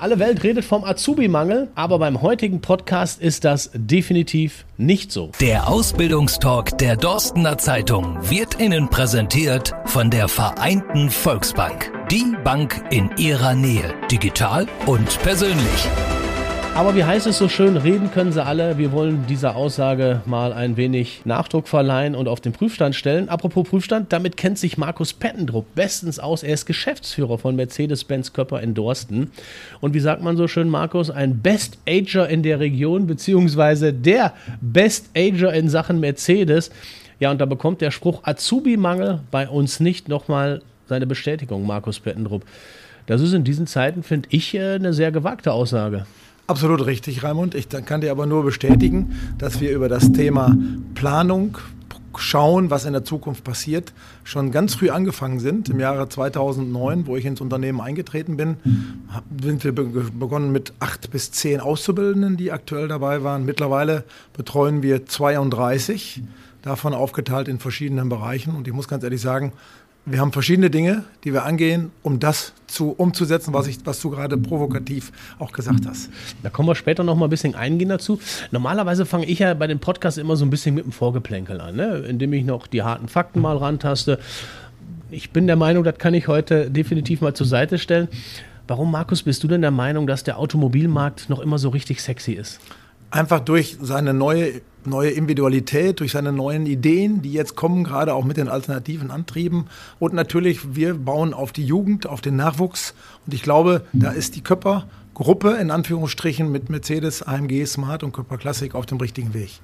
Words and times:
Alle 0.00 0.18
Welt 0.18 0.42
redet 0.42 0.64
vom 0.64 0.82
Azubi-Mangel, 0.82 1.68
aber 1.74 1.98
beim 1.98 2.22
heutigen 2.22 2.62
Podcast 2.62 3.20
ist 3.20 3.44
das 3.44 3.70
definitiv 3.74 4.64
nicht 4.78 5.12
so. 5.12 5.30
Der 5.40 5.68
Ausbildungstalk 5.68 6.78
der 6.78 6.96
Dorstener 6.96 7.58
Zeitung 7.58 8.16
wird 8.22 8.58
Ihnen 8.58 8.88
präsentiert 8.88 9.74
von 9.84 10.08
der 10.08 10.28
Vereinten 10.28 11.10
Volksbank. 11.10 11.92
Die 12.10 12.34
Bank 12.42 12.82
in 12.90 13.10
Ihrer 13.18 13.54
Nähe, 13.54 13.94
digital 14.10 14.66
und 14.86 15.20
persönlich. 15.20 15.86
Aber 16.74 16.94
wie 16.94 17.04
heißt 17.04 17.26
es 17.26 17.36
so 17.36 17.48
schön, 17.48 17.76
reden 17.76 18.10
können 18.12 18.32
sie 18.32 18.42
alle. 18.42 18.78
Wir 18.78 18.92
wollen 18.92 19.26
dieser 19.28 19.56
Aussage 19.56 20.22
mal 20.24 20.52
ein 20.52 20.76
wenig 20.76 21.22
Nachdruck 21.24 21.66
verleihen 21.68 22.14
und 22.14 22.28
auf 22.28 22.40
den 22.40 22.52
Prüfstand 22.52 22.94
stellen. 22.94 23.28
Apropos 23.28 23.68
Prüfstand, 23.68 24.12
damit 24.12 24.36
kennt 24.36 24.56
sich 24.56 24.78
Markus 24.78 25.12
Pettendruck 25.12 25.74
bestens 25.74 26.18
aus. 26.18 26.42
Er 26.42 26.54
ist 26.54 26.66
Geschäftsführer 26.66 27.38
von 27.38 27.56
Mercedes-Benz 27.56 28.32
Körper 28.32 28.62
in 28.62 28.74
Dorsten. 28.74 29.32
Und 29.80 29.94
wie 29.94 30.00
sagt 30.00 30.22
man 30.22 30.36
so 30.36 30.46
schön, 30.48 30.70
Markus, 30.70 31.10
ein 31.10 31.40
Best 31.40 31.76
Ager 31.88 32.28
in 32.28 32.42
der 32.42 32.60
Region, 32.60 33.06
beziehungsweise 33.06 33.92
der 33.92 34.32
Best 34.60 35.10
Ager 35.14 35.52
in 35.52 35.68
Sachen 35.68 36.00
Mercedes. 36.00 36.70
Ja, 37.18 37.30
und 37.32 37.40
da 37.40 37.46
bekommt 37.46 37.80
der 37.80 37.90
Spruch 37.90 38.22
Azubi-Mangel 38.22 39.20
bei 39.30 39.48
uns 39.48 39.80
nicht 39.80 40.08
nochmal 40.08 40.62
seine 40.88 41.06
Bestätigung, 41.06 41.66
Markus 41.66 42.00
Pettendruck. 42.00 42.42
Das 43.06 43.20
ist 43.20 43.32
in 43.32 43.44
diesen 43.44 43.66
Zeiten, 43.66 44.02
finde 44.02 44.28
ich, 44.30 44.54
äh, 44.54 44.76
eine 44.76 44.92
sehr 44.92 45.10
gewagte 45.10 45.52
Aussage. 45.52 46.06
Absolut 46.50 46.84
richtig, 46.84 47.22
Raimund. 47.22 47.54
Ich 47.54 47.68
kann 47.68 48.00
dir 48.00 48.10
aber 48.10 48.26
nur 48.26 48.42
bestätigen, 48.42 49.14
dass 49.38 49.60
wir 49.60 49.70
über 49.70 49.88
das 49.88 50.10
Thema 50.10 50.56
Planung, 50.96 51.58
schauen, 52.16 52.70
was 52.70 52.86
in 52.86 52.92
der 52.92 53.04
Zukunft 53.04 53.44
passiert, 53.44 53.92
schon 54.24 54.50
ganz 54.50 54.74
früh 54.74 54.90
angefangen 54.90 55.38
sind. 55.38 55.68
Im 55.68 55.78
Jahre 55.78 56.08
2009, 56.08 57.06
wo 57.06 57.16
ich 57.16 57.24
ins 57.24 57.40
Unternehmen 57.40 57.80
eingetreten 57.80 58.36
bin, 58.36 58.56
sind 59.40 59.62
wir 59.62 59.70
begonnen 59.70 60.50
mit 60.50 60.72
acht 60.80 61.12
bis 61.12 61.30
zehn 61.30 61.60
Auszubildenden, 61.60 62.36
die 62.36 62.50
aktuell 62.50 62.88
dabei 62.88 63.22
waren. 63.22 63.44
Mittlerweile 63.44 64.02
betreuen 64.32 64.82
wir 64.82 65.06
32, 65.06 66.20
davon 66.62 66.94
aufgeteilt 66.94 67.46
in 67.46 67.60
verschiedenen 67.60 68.08
Bereichen. 68.08 68.56
Und 68.56 68.66
ich 68.66 68.74
muss 68.74 68.88
ganz 68.88 69.04
ehrlich 69.04 69.20
sagen, 69.20 69.52
wir 70.06 70.20
haben 70.20 70.32
verschiedene 70.32 70.70
Dinge, 70.70 71.04
die 71.24 71.32
wir 71.32 71.44
angehen, 71.44 71.90
um 72.02 72.18
das 72.18 72.52
zu, 72.66 72.90
umzusetzen, 72.90 73.52
was, 73.52 73.66
ich, 73.66 73.78
was 73.84 74.00
du 74.00 74.10
gerade 74.10 74.36
provokativ 74.36 75.12
auch 75.38 75.52
gesagt 75.52 75.86
hast. 75.86 76.10
Da 76.42 76.50
kommen 76.50 76.68
wir 76.68 76.74
später 76.74 77.04
noch 77.04 77.16
mal 77.16 77.26
ein 77.26 77.30
bisschen 77.30 77.54
eingehen 77.54 77.90
dazu. 77.90 78.18
Normalerweise 78.50 79.04
fange 79.06 79.26
ich 79.26 79.40
ja 79.40 79.52
bei 79.54 79.66
den 79.66 79.78
Podcasts 79.78 80.18
immer 80.18 80.36
so 80.36 80.44
ein 80.44 80.50
bisschen 80.50 80.74
mit 80.74 80.84
dem 80.84 80.92
Vorgeplänkel 80.92 81.60
an, 81.60 81.76
ne? 81.76 82.04
indem 82.08 82.32
ich 82.32 82.44
noch 82.44 82.66
die 82.66 82.82
harten 82.82 83.08
Fakten 83.08 83.40
mal 83.40 83.56
rantaste. 83.56 84.18
Ich 85.10 85.30
bin 85.30 85.46
der 85.46 85.56
Meinung, 85.56 85.84
das 85.84 85.98
kann 85.98 86.14
ich 86.14 86.28
heute 86.28 86.70
definitiv 86.70 87.20
mal 87.20 87.34
zur 87.34 87.46
Seite 87.46 87.78
stellen. 87.78 88.08
Warum, 88.68 88.90
Markus, 88.92 89.24
bist 89.24 89.42
du 89.42 89.48
denn 89.48 89.62
der 89.62 89.72
Meinung, 89.72 90.06
dass 90.06 90.22
der 90.22 90.38
Automobilmarkt 90.38 91.28
noch 91.28 91.40
immer 91.40 91.58
so 91.58 91.70
richtig 91.70 92.00
sexy 92.00 92.32
ist? 92.32 92.60
Einfach 93.10 93.40
durch 93.40 93.76
seine 93.80 94.14
neue 94.14 94.60
neue 94.84 95.10
Individualität, 95.10 96.00
durch 96.00 96.12
seine 96.12 96.32
neuen 96.32 96.66
Ideen, 96.66 97.22
die 97.22 97.32
jetzt 97.32 97.56
kommen, 97.56 97.84
gerade 97.84 98.14
auch 98.14 98.24
mit 98.24 98.36
den 98.36 98.48
alternativen 98.48 99.10
Antrieben. 99.10 99.66
Und 99.98 100.14
natürlich, 100.14 100.74
wir 100.74 100.94
bauen 100.94 101.34
auf 101.34 101.52
die 101.52 101.64
Jugend, 101.64 102.06
auf 102.06 102.20
den 102.20 102.36
Nachwuchs. 102.36 102.94
Und 103.26 103.34
ich 103.34 103.42
glaube, 103.42 103.82
da 103.92 104.10
ist 104.10 104.36
die 104.36 104.42
Köpper-Gruppe 104.42 105.50
in 105.60 105.70
Anführungsstrichen 105.70 106.50
mit 106.50 106.70
Mercedes, 106.70 107.22
AMG, 107.22 107.66
Smart 107.66 108.02
und 108.02 108.12
Köpper 108.12 108.38
Classic 108.38 108.74
auf 108.74 108.86
dem 108.86 108.98
richtigen 108.98 109.34
Weg. 109.34 109.60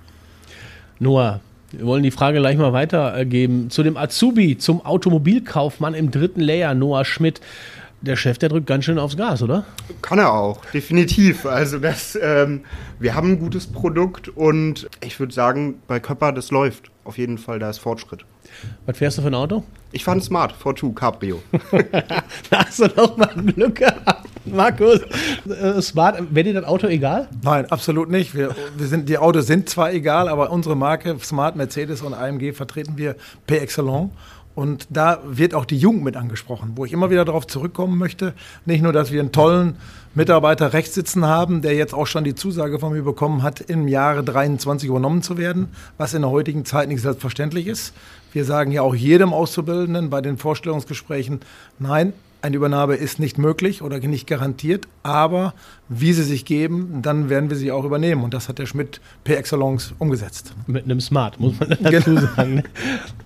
Noah, 0.99 1.41
wir 1.73 1.87
wollen 1.87 2.03
die 2.03 2.11
Frage 2.11 2.39
gleich 2.39 2.57
mal 2.57 2.73
weitergeben. 2.73 3.71
Zu 3.71 3.83
dem 3.83 3.97
Azubi, 3.97 4.57
zum 4.59 4.85
Automobilkaufmann 4.85 5.95
im 5.95 6.11
dritten 6.11 6.41
Layer, 6.41 6.75
Noah 6.75 7.05
Schmidt 7.05 7.41
der 8.01 8.17
Chef, 8.17 8.39
der 8.39 8.49
drückt 8.49 8.67
ganz 8.67 8.85
schön 8.85 8.99
aufs 8.99 9.17
Gas, 9.17 9.43
oder? 9.43 9.65
Kann 10.03 10.19
er 10.19 10.33
auch, 10.33 10.65
definitiv. 10.67 11.47
Also 11.47 11.79
das, 11.79 12.19
ähm, 12.21 12.65
wir 12.99 13.15
haben 13.15 13.33
ein 13.33 13.39
gutes 13.39 13.67
Produkt 13.67 14.29
und 14.29 14.89
ich 15.03 15.19
würde 15.19 15.35
sagen, 15.35 15.81
bei 15.87 16.01
Köpper, 16.01 16.33
das 16.33 16.51
läuft. 16.51 16.91
Auf 17.05 17.19
jeden 17.19 17.39
Fall, 17.39 17.59
da 17.59 17.71
ist 17.71 17.79
Fortschritt. 17.79 18.25
Was 18.87 18.99
fährst 18.99 19.19
du 19.19 19.23
für 19.23 19.29
ein 19.29 19.35
Auto? 19.35 19.65
Ich 19.93 20.05
fahre 20.05 20.19
ein 20.19 20.21
Smart, 20.21 20.55
V2 20.63 20.95
Cabrio. 20.95 21.43
da 22.51 22.65
hast 22.65 22.81
du 22.81 22.87
noch 22.97 23.17
mal 23.17 23.33
Glück 23.35 23.77
gehabt, 23.77 24.29
Markus. 24.45 25.01
Äh, 25.49 25.81
Smart, 25.81 26.23
wäre 26.35 26.45
dir 26.45 26.55
das 26.55 26.65
Auto 26.65 26.87
egal? 26.87 27.29
Nein, 27.43 27.67
absolut 27.71 28.11
nicht. 28.11 28.35
Wir, 28.35 28.55
wir 28.77 28.87
sind, 28.87 29.09
die 29.09 29.19
Autos 29.19 29.47
sind 29.47 29.69
zwar 29.69 29.93
egal, 29.93 30.29
aber 30.29 30.51
unsere 30.51 30.77
Marke 30.77 31.17
Smart, 31.21 31.57
Mercedes 31.57 32.03
und 32.03 32.15
AMG 32.15 32.53
vertreten 32.53 32.97
wir 32.97 33.17
per 33.47 33.63
excellence. 33.63 34.11
Und 34.57 34.87
da 34.89 35.21
wird 35.27 35.55
auch 35.55 35.67
die 35.67 35.77
Jugend 35.77 36.03
mit 36.03 36.17
angesprochen, 36.17 36.73
wo 36.77 36.87
ich 36.87 36.93
immer 36.95 37.11
wieder 37.11 37.27
darauf 37.27 37.47
zurückkommen 37.47 37.99
möchte. 37.99 38.33
Nicht 38.65 38.83
nur, 38.83 38.95
dass 38.95 39.13
wir 39.13 39.21
einen 39.21 39.31
tollen 39.31 39.77
Mitarbeiter 40.15 40.73
rechts 40.73 40.95
sitzen 40.95 41.27
haben, 41.27 41.61
der 41.61 41.75
jetzt 41.75 41.93
auch 41.93 42.07
schon 42.07 42.25
die 42.25 42.35
Zusage 42.35 42.79
von 42.79 42.95
mir 42.95 43.03
bekommen 43.03 43.43
hat, 43.43 43.61
im 43.61 43.87
Jahre 43.87 44.25
23 44.25 44.89
übernommen 44.89 45.21
zu 45.21 45.37
werden, 45.37 45.69
was 45.99 46.15
in 46.15 46.23
der 46.23 46.31
heutigen 46.31 46.65
Zeit 46.65 46.89
nicht 46.89 47.03
selbstverständlich 47.03 47.67
ist. 47.67 47.93
Wir 48.33 48.47
sagen 48.47 48.73
ja 48.73 48.81
auch 48.81 48.95
jedem 48.95 49.35
Auszubildenden 49.35 50.09
bei 50.09 50.23
den 50.23 50.39
Vorstellungsgesprächen, 50.39 51.41
nein, 51.79 52.15
eine 52.47 52.57
Übernahme 52.57 52.95
ist 52.95 53.19
nicht 53.19 53.39
möglich 53.39 53.83
oder 53.83 53.99
nicht 53.99 54.29
garantiert, 54.29 54.87
aber 55.03 55.53
wie 55.89 56.13
sie 56.13 56.23
sich 56.23 56.45
geben, 56.45 57.01
dann 57.03 57.29
werden 57.29 57.51
wir 57.51 57.57
sie 57.57 57.71
auch 57.71 57.85
übernehmen. 57.85 58.25
Und 58.25 58.35
das 58.35 58.49
hat 58.49 58.59
der 58.59 58.67
Schmidt 58.67 59.01
per 59.25 59.37
Excellence 59.37 59.95
umgesetzt. 59.99 60.53
Mit 60.67 60.85
einem 60.85 61.01
Smart, 61.01 61.39
muss 61.39 61.59
man 61.59 61.71
dazu 61.71 61.91
genau. 61.91 62.21
sagen. 62.37 62.63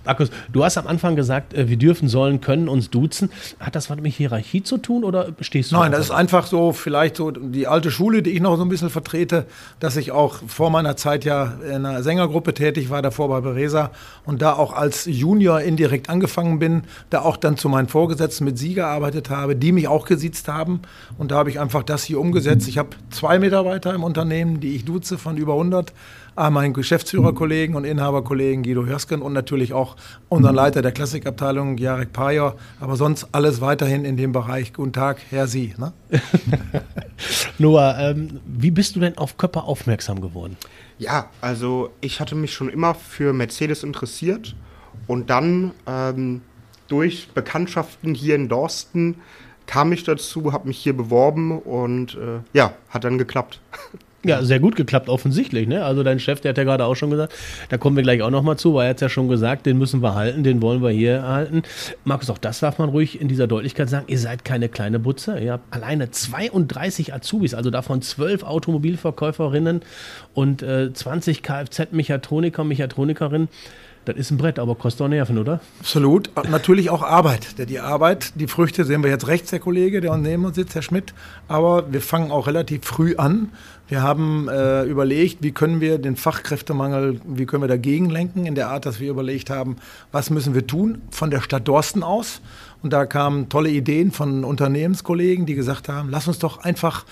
Markus, 0.04 0.30
du 0.52 0.64
hast 0.64 0.76
am 0.78 0.86
Anfang 0.86 1.16
gesagt, 1.16 1.54
äh, 1.54 1.68
wir 1.68 1.76
dürfen, 1.76 2.08
sollen, 2.08 2.40
können 2.40 2.68
uns 2.68 2.90
duzen. 2.90 3.30
Hat 3.60 3.76
das 3.76 3.90
was 3.90 4.00
mit 4.00 4.12
Hierarchie 4.14 4.62
zu 4.62 4.78
tun 4.78 5.04
oder 5.04 5.28
stehst 5.40 5.72
du? 5.72 5.76
Nein, 5.76 5.92
das 5.92 6.06
ist 6.06 6.10
einfach 6.10 6.46
so, 6.46 6.72
vielleicht 6.72 7.16
so 7.16 7.30
die 7.30 7.66
alte 7.66 7.90
Schule, 7.90 8.22
die 8.22 8.30
ich 8.30 8.40
noch 8.40 8.56
so 8.56 8.62
ein 8.62 8.68
bisschen 8.68 8.90
vertrete, 8.90 9.46
dass 9.80 9.96
ich 9.96 10.12
auch 10.12 10.36
vor 10.46 10.70
meiner 10.70 10.96
Zeit 10.96 11.24
ja 11.24 11.54
in 11.66 11.86
einer 11.86 12.02
Sängergruppe 12.02 12.54
tätig 12.54 12.90
war, 12.90 13.02
davor 13.02 13.28
bei 13.28 13.40
Beresa 13.40 13.90
und 14.24 14.40
da 14.42 14.54
auch 14.54 14.72
als 14.72 15.04
Junior 15.04 15.60
indirekt 15.60 16.08
angefangen 16.08 16.58
bin, 16.58 16.82
da 17.10 17.22
auch 17.22 17.36
dann 17.36 17.56
zu 17.56 17.68
meinen 17.68 17.88
Vorgesetzten 17.88 18.44
mit 18.44 18.58
Sie 18.58 18.74
gearbeitet 18.74 19.09
habe, 19.30 19.56
die 19.56 19.72
mich 19.72 19.88
auch 19.88 20.06
gesiezt 20.06 20.48
haben. 20.48 20.80
Und 21.18 21.30
da 21.30 21.36
habe 21.36 21.50
ich 21.50 21.60
einfach 21.60 21.82
das 21.82 22.04
hier 22.04 22.20
umgesetzt. 22.20 22.68
Ich 22.68 22.78
habe 22.78 22.90
zwei 23.10 23.38
Mitarbeiter 23.38 23.94
im 23.94 24.04
Unternehmen, 24.04 24.60
die 24.60 24.74
ich 24.76 24.84
duze 24.84 25.18
von 25.18 25.36
über 25.36 25.52
100. 25.54 25.92
Ah, 26.36 26.48
meinen 26.48 26.72
Geschäftsführerkollegen 26.72 27.74
und 27.74 27.84
Inhaberkollegen 27.84 28.62
Guido 28.62 28.86
Hörsken 28.86 29.20
und 29.20 29.32
natürlich 29.32 29.72
auch 29.72 29.96
unseren 30.28 30.54
Leiter 30.54 30.80
der 30.80 30.92
Klassikabteilung, 30.92 31.76
Jarek 31.76 32.12
Pajor. 32.12 32.56
Aber 32.80 32.96
sonst 32.96 33.28
alles 33.32 33.60
weiterhin 33.60 34.04
in 34.04 34.16
dem 34.16 34.32
Bereich. 34.32 34.72
Guten 34.72 34.92
Tag, 34.92 35.20
Herr 35.28 35.48
Sie. 35.48 35.74
Ne? 35.76 35.92
Noah, 37.58 37.96
ähm, 37.98 38.40
wie 38.46 38.70
bist 38.70 38.96
du 38.96 39.00
denn 39.00 39.18
auf 39.18 39.36
Köpper 39.36 39.64
aufmerksam 39.64 40.20
geworden? 40.20 40.56
Ja, 40.98 41.28
also 41.40 41.90
ich 42.00 42.20
hatte 42.20 42.34
mich 42.34 42.54
schon 42.54 42.68
immer 42.68 42.94
für 42.94 43.32
Mercedes 43.32 43.82
interessiert 43.82 44.54
und 45.06 45.30
dann 45.30 45.72
ähm, 45.86 46.42
durch 46.90 47.28
Bekanntschaften 47.34 48.14
hier 48.14 48.34
in 48.34 48.48
Dorsten 48.48 49.16
kam 49.66 49.92
ich 49.92 50.02
dazu, 50.02 50.52
habe 50.52 50.68
mich 50.68 50.78
hier 50.78 50.96
beworben 50.96 51.58
und 51.58 52.14
äh, 52.14 52.40
ja, 52.52 52.74
hat 52.88 53.04
dann 53.04 53.18
geklappt. 53.18 53.60
Ja, 54.22 54.42
sehr 54.42 54.60
gut 54.60 54.76
geklappt, 54.76 55.08
offensichtlich. 55.08 55.66
Ne? 55.66 55.82
Also 55.82 56.02
dein 56.02 56.18
Chef, 56.20 56.42
der 56.42 56.50
hat 56.50 56.58
ja 56.58 56.64
gerade 56.64 56.84
auch 56.84 56.94
schon 56.94 57.08
gesagt, 57.08 57.32
da 57.70 57.78
kommen 57.78 57.96
wir 57.96 58.02
gleich 58.02 58.20
auch 58.20 58.28
nochmal 58.28 58.58
zu, 58.58 58.74
weil 58.74 58.84
er 58.84 58.90
hat 58.90 59.00
ja 59.00 59.08
schon 59.08 59.28
gesagt, 59.28 59.64
den 59.64 59.78
müssen 59.78 60.02
wir 60.02 60.14
halten, 60.14 60.44
den 60.44 60.60
wollen 60.60 60.82
wir 60.82 60.90
hier 60.90 61.22
halten. 61.22 61.62
Markus, 62.04 62.28
auch 62.28 62.36
das 62.36 62.60
darf 62.60 62.78
man 62.78 62.90
ruhig 62.90 63.18
in 63.18 63.28
dieser 63.28 63.46
Deutlichkeit 63.46 63.88
sagen, 63.88 64.04
ihr 64.08 64.18
seid 64.18 64.44
keine 64.44 64.68
kleine 64.68 64.98
Butze. 64.98 65.38
Ihr 65.38 65.52
habt 65.52 65.74
alleine 65.74 66.10
32 66.10 67.14
Azubis, 67.14 67.54
also 67.54 67.70
davon 67.70 68.02
12 68.02 68.42
Automobilverkäuferinnen 68.42 69.80
und 70.34 70.62
äh, 70.62 70.92
20 70.92 71.42
Kfz-Mechatroniker, 71.42 72.62
Mechatronikerinnen. 72.62 73.48
Das 74.06 74.16
ist 74.16 74.30
ein 74.30 74.38
Brett, 74.38 74.58
aber 74.58 74.74
kostet 74.74 75.02
auch 75.02 75.08
Nerven, 75.08 75.36
oder? 75.36 75.60
Absolut. 75.80 76.30
Natürlich 76.50 76.88
auch 76.88 77.02
Arbeit. 77.02 77.68
Die 77.68 77.80
Arbeit, 77.80 78.32
die 78.34 78.46
Früchte 78.46 78.84
sehen 78.84 79.02
wir 79.02 79.10
jetzt 79.10 79.26
rechts, 79.26 79.50
der 79.50 79.60
Kollege, 79.60 80.00
der 80.00 80.16
neben 80.16 80.44
uns 80.46 80.56
sitzt, 80.56 80.74
Herr 80.74 80.82
Schmidt. 80.82 81.12
Aber 81.48 81.92
wir 81.92 82.00
fangen 82.00 82.30
auch 82.30 82.46
relativ 82.46 82.84
früh 82.84 83.16
an. 83.16 83.50
Wir 83.88 84.02
haben 84.02 84.48
äh, 84.48 84.84
überlegt, 84.84 85.42
wie 85.42 85.50
können 85.50 85.80
wir 85.80 85.98
den 85.98 86.16
Fachkräftemangel, 86.16 87.20
wie 87.26 87.44
können 87.44 87.62
wir 87.62 87.68
dagegen 87.68 88.08
lenken, 88.08 88.46
in 88.46 88.54
der 88.54 88.68
Art, 88.68 88.86
dass 88.86 89.00
wir 89.00 89.10
überlegt 89.10 89.50
haben, 89.50 89.76
was 90.12 90.30
müssen 90.30 90.54
wir 90.54 90.66
tun 90.66 91.02
von 91.10 91.30
der 91.30 91.40
Stadt 91.40 91.68
Dorsten 91.68 92.02
aus. 92.02 92.40
Und 92.82 92.92
da 92.92 93.04
kamen 93.04 93.48
tolle 93.48 93.68
Ideen 93.68 94.12
von 94.12 94.44
Unternehmenskollegen, 94.44 95.44
die 95.44 95.54
gesagt 95.54 95.88
haben, 95.88 96.08
lass 96.08 96.26
uns 96.26 96.38
doch 96.38 96.58
einfach 96.58 97.04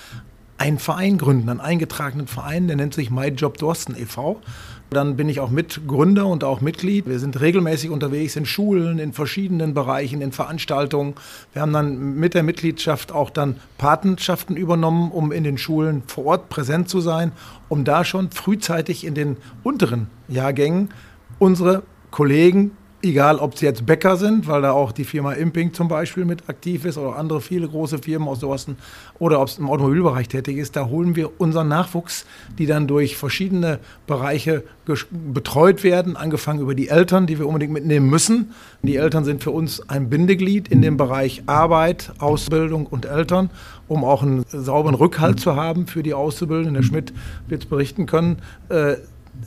einen 0.56 0.78
Verein 0.78 1.18
gründen, 1.18 1.48
einen 1.48 1.60
eingetragenen 1.60 2.26
Verein, 2.26 2.66
der 2.66 2.76
nennt 2.76 2.94
sich 2.94 3.10
My 3.10 3.28
Job 3.28 3.58
Dorsten 3.58 3.96
e.V. 3.96 4.40
Dann 4.90 5.16
bin 5.16 5.28
ich 5.28 5.40
auch 5.40 5.50
Mitgründer 5.50 6.26
und 6.26 6.44
auch 6.44 6.60
Mitglied. 6.60 7.06
Wir 7.06 7.18
sind 7.18 7.40
regelmäßig 7.40 7.90
unterwegs 7.90 8.36
in 8.36 8.46
Schulen, 8.46 8.98
in 8.98 9.12
verschiedenen 9.12 9.74
Bereichen, 9.74 10.22
in 10.22 10.32
Veranstaltungen. 10.32 11.14
Wir 11.52 11.62
haben 11.62 11.72
dann 11.72 12.14
mit 12.14 12.32
der 12.34 12.42
Mitgliedschaft 12.42 13.12
auch 13.12 13.28
dann 13.28 13.56
Patenschaften 13.76 14.56
übernommen, 14.56 15.10
um 15.10 15.30
in 15.30 15.44
den 15.44 15.58
Schulen 15.58 16.02
vor 16.06 16.24
Ort 16.24 16.48
präsent 16.48 16.88
zu 16.88 17.00
sein, 17.00 17.32
um 17.68 17.84
da 17.84 18.04
schon 18.04 18.30
frühzeitig 18.30 19.04
in 19.04 19.14
den 19.14 19.36
unteren 19.62 20.08
Jahrgängen 20.28 20.88
unsere 21.38 21.82
Kollegen 22.10 22.72
egal 23.02 23.38
ob 23.38 23.56
sie 23.56 23.66
jetzt 23.66 23.86
Bäcker 23.86 24.16
sind, 24.16 24.48
weil 24.48 24.62
da 24.62 24.72
auch 24.72 24.92
die 24.92 25.04
Firma 25.04 25.32
Imping 25.32 25.72
zum 25.72 25.88
Beispiel 25.88 26.24
mit 26.24 26.48
aktiv 26.48 26.84
ist 26.84 26.98
oder 26.98 27.16
andere 27.16 27.40
viele 27.40 27.68
große 27.68 27.98
Firmen 27.98 28.28
aus 28.28 28.40
Dorsten 28.40 28.76
oder 29.18 29.40
ob 29.40 29.48
es 29.48 29.58
im 29.58 29.68
Automobilbereich 29.68 30.28
tätig 30.28 30.56
ist, 30.56 30.74
da 30.74 30.86
holen 30.86 31.14
wir 31.14 31.40
unseren 31.40 31.68
Nachwuchs, 31.68 32.26
die 32.58 32.66
dann 32.66 32.86
durch 32.86 33.16
verschiedene 33.16 33.78
Bereiche 34.06 34.64
betreut 35.10 35.84
werden, 35.84 36.16
angefangen 36.16 36.60
über 36.60 36.74
die 36.74 36.88
Eltern, 36.88 37.26
die 37.26 37.38
wir 37.38 37.46
unbedingt 37.46 37.72
mitnehmen 37.72 38.08
müssen. 38.08 38.52
Die 38.82 38.96
Eltern 38.96 39.24
sind 39.24 39.42
für 39.42 39.50
uns 39.50 39.88
ein 39.88 40.08
Bindeglied 40.08 40.68
in 40.68 40.82
dem 40.82 40.96
Bereich 40.96 41.42
Arbeit, 41.46 42.12
Ausbildung 42.18 42.86
und 42.86 43.04
Eltern, 43.04 43.50
um 43.86 44.04
auch 44.04 44.22
einen 44.22 44.44
sauberen 44.48 44.94
Rückhalt 44.94 45.40
zu 45.40 45.56
haben 45.56 45.86
für 45.86 46.02
die 46.02 46.14
Auszubildenden. 46.14 46.74
Der 46.74 46.82
Schmidt 46.82 47.12
wird 47.46 47.64
es 47.64 47.68
berichten 47.68 48.06
können. 48.06 48.38
Äh, 48.70 48.96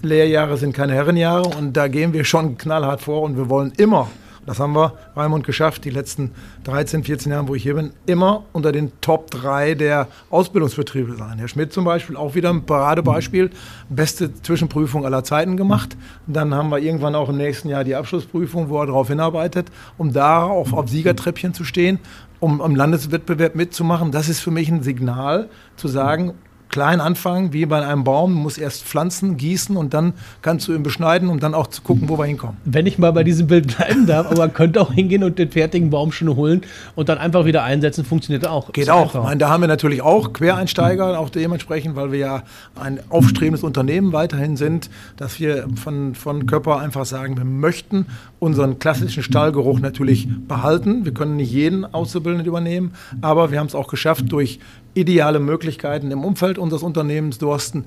Lehrjahre 0.01 0.57
sind 0.57 0.73
keine 0.73 0.93
Herrenjahre 0.93 1.49
und 1.57 1.73
da 1.73 1.88
gehen 1.88 2.13
wir 2.13 2.23
schon 2.23 2.57
knallhart 2.57 3.01
vor 3.01 3.21
und 3.21 3.38
wir 3.38 3.49
wollen 3.49 3.71
immer, 3.77 4.07
das 4.45 4.59
haben 4.59 4.73
wir, 4.73 4.93
Raimund, 5.15 5.45
geschafft, 5.45 5.85
die 5.85 5.91
letzten 5.91 6.31
13, 6.63 7.03
14 7.03 7.31
Jahre, 7.31 7.47
wo 7.47 7.55
ich 7.55 7.61
hier 7.61 7.75
bin, 7.75 7.91
immer 8.07 8.43
unter 8.53 8.71
den 8.71 8.91
Top 9.01 9.29
3 9.29 9.75
der 9.75 10.07
Ausbildungsbetriebe 10.31 11.15
sein. 11.15 11.38
Herr 11.38 11.47
Schmidt 11.47 11.73
zum 11.73 11.85
Beispiel, 11.85 12.17
auch 12.17 12.33
wieder 12.33 12.49
ein 12.49 12.65
Paradebeispiel, 12.65 13.51
beste 13.89 14.33
Zwischenprüfung 14.41 15.05
aller 15.05 15.23
Zeiten 15.23 15.57
gemacht. 15.57 15.95
Dann 16.25 16.55
haben 16.55 16.69
wir 16.69 16.79
irgendwann 16.79 17.13
auch 17.13 17.29
im 17.29 17.38
nächsten 17.38 17.69
Jahr 17.69 17.83
die 17.83 17.95
Abschlussprüfung, 17.95 18.69
wo 18.69 18.79
er 18.79 18.88
darauf 18.88 19.09
hinarbeitet, 19.09 19.67
um 19.97 20.11
da 20.11 20.43
auch 20.43 20.73
auf 20.73 20.89
Siegertreppchen 20.89 21.53
zu 21.53 21.63
stehen, 21.63 21.99
um 22.39 22.61
am 22.61 22.75
Landeswettbewerb 22.75 23.53
mitzumachen. 23.53 24.11
Das 24.11 24.27
ist 24.27 24.39
für 24.39 24.51
mich 24.51 24.69
ein 24.69 24.81
Signal, 24.81 25.49
zu 25.75 25.88
sagen, 25.88 26.33
klein 26.71 27.01
anfangen, 27.01 27.53
wie 27.53 27.65
bei 27.65 27.85
einem 27.85 28.03
Baum. 28.03 28.33
Du 28.33 28.39
musst 28.39 28.57
erst 28.57 28.83
pflanzen, 28.83 29.38
gießen 29.38 29.77
und 29.77 29.94
dann 29.94 30.13
kannst 30.41 30.68
du 30.68 30.73
ihn 30.73 30.83
beschneiden, 30.83 31.29
um 31.29 31.39
dann 31.39 31.53
auch 31.53 31.68
zu 31.68 31.81
gucken, 31.81 32.09
wo 32.09 32.18
wir 32.18 32.25
hinkommen. 32.25 32.57
Wenn 32.65 32.85
ich 32.85 32.97
mal 32.97 33.12
bei 33.12 33.23
diesem 33.23 33.47
Bild 33.47 33.75
bleiben 33.77 34.07
darf, 34.07 34.27
aber 34.27 34.38
man 34.38 34.53
könnte 34.53 34.81
auch 34.81 34.91
hingehen 34.91 35.23
und 35.23 35.38
den 35.38 35.51
fertigen 35.51 35.89
Baum 35.89 36.12
schon 36.12 36.35
holen 36.35 36.62
und 36.95 37.09
dann 37.09 37.18
einfach 37.18 37.45
wieder 37.45 37.63
einsetzen, 37.63 38.06
funktioniert 38.06 38.47
auch. 38.47 38.71
Geht 38.71 38.89
auch. 38.89 39.13
Meine, 39.13 39.38
da 39.38 39.50
haben 39.50 39.62
wir 39.62 39.68
natürlich 39.68 40.01
auch 40.01 40.33
Quereinsteiger, 40.33 41.19
auch 41.19 41.29
dementsprechend, 41.29 41.95
weil 41.95 42.12
wir 42.12 42.19
ja 42.19 42.44
ein 42.75 43.00
aufstrebendes 43.09 43.63
Unternehmen 43.63 44.13
weiterhin 44.13 44.57
sind, 44.57 44.89
dass 45.17 45.39
wir 45.39 45.67
von, 45.75 46.15
von 46.15 46.45
Körper 46.45 46.79
einfach 46.79 47.06
sagen, 47.06 47.38
wir 47.38 47.45
möchten 47.45 48.06
unseren 48.39 48.79
klassischen 48.79 49.24
Stallgeruch 49.24 49.79
natürlich 49.79 50.27
behalten. 50.47 51.06
Wir 51.06 51.13
können 51.13 51.35
nicht 51.35 51.51
jeden 51.51 51.85
Auszubildenden 51.85 52.47
übernehmen, 52.47 52.94
aber 53.21 53.51
wir 53.51 53.59
haben 53.59 53.67
es 53.67 53.75
auch 53.75 53.88
geschafft, 53.88 54.31
durch 54.31 54.59
ideale 54.93 55.39
Möglichkeiten 55.39 56.11
im 56.11 56.23
Umfeld 56.23 56.57
unseres 56.57 56.83
Unternehmens 56.83 57.38
Dorsten 57.38 57.85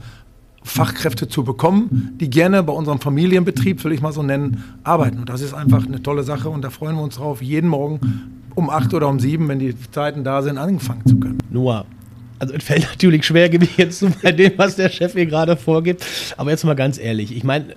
Fachkräfte 0.63 1.29
zu 1.29 1.45
bekommen, 1.45 2.17
die 2.19 2.31
gerne 2.31 2.63
bei 2.63 2.73
unserem 2.73 2.99
Familienbetrieb, 2.99 3.85
will 3.85 3.93
ich 3.93 4.01
mal 4.01 4.13
so 4.13 4.23
nennen, 4.23 4.65
arbeiten. 4.83 5.19
Und 5.19 5.29
das 5.29 5.43
ist 5.43 5.53
einfach 5.53 5.87
eine 5.87 6.03
tolle 6.03 6.23
Sache 6.23 6.49
und 6.49 6.63
da 6.63 6.71
freuen 6.71 6.97
wir 6.97 7.03
uns 7.03 7.17
drauf, 7.17 7.43
jeden 7.43 7.69
Morgen 7.69 8.01
um 8.55 8.71
acht 8.71 8.95
oder 8.95 9.09
um 9.09 9.21
sieben, 9.21 9.49
wenn 9.49 9.59
die 9.59 9.75
Zeiten 9.91 10.25
da 10.25 10.41
sind, 10.43 10.57
angefangen 10.57 11.05
zu 11.05 11.19
können. 11.19 11.39
Noah, 11.51 11.85
also 12.39 12.55
es 12.55 12.65
fällt 12.65 12.83
natürlich 12.91 13.27
schwer, 13.27 13.49
gebe 13.51 13.65
ich 13.65 13.77
jetzt 13.77 13.99
zu 13.99 14.11
bei 14.23 14.33
dem, 14.33 14.53
was 14.57 14.77
der 14.77 14.89
Chef 14.89 15.13
hier 15.13 15.27
gerade 15.27 15.57
vorgibt. 15.57 16.05
Aber 16.39 16.51
jetzt 16.51 16.65
mal 16.65 16.75
ganz 16.75 16.99
ehrlich, 16.99 17.37
ich 17.37 17.45
meine, 17.45 17.77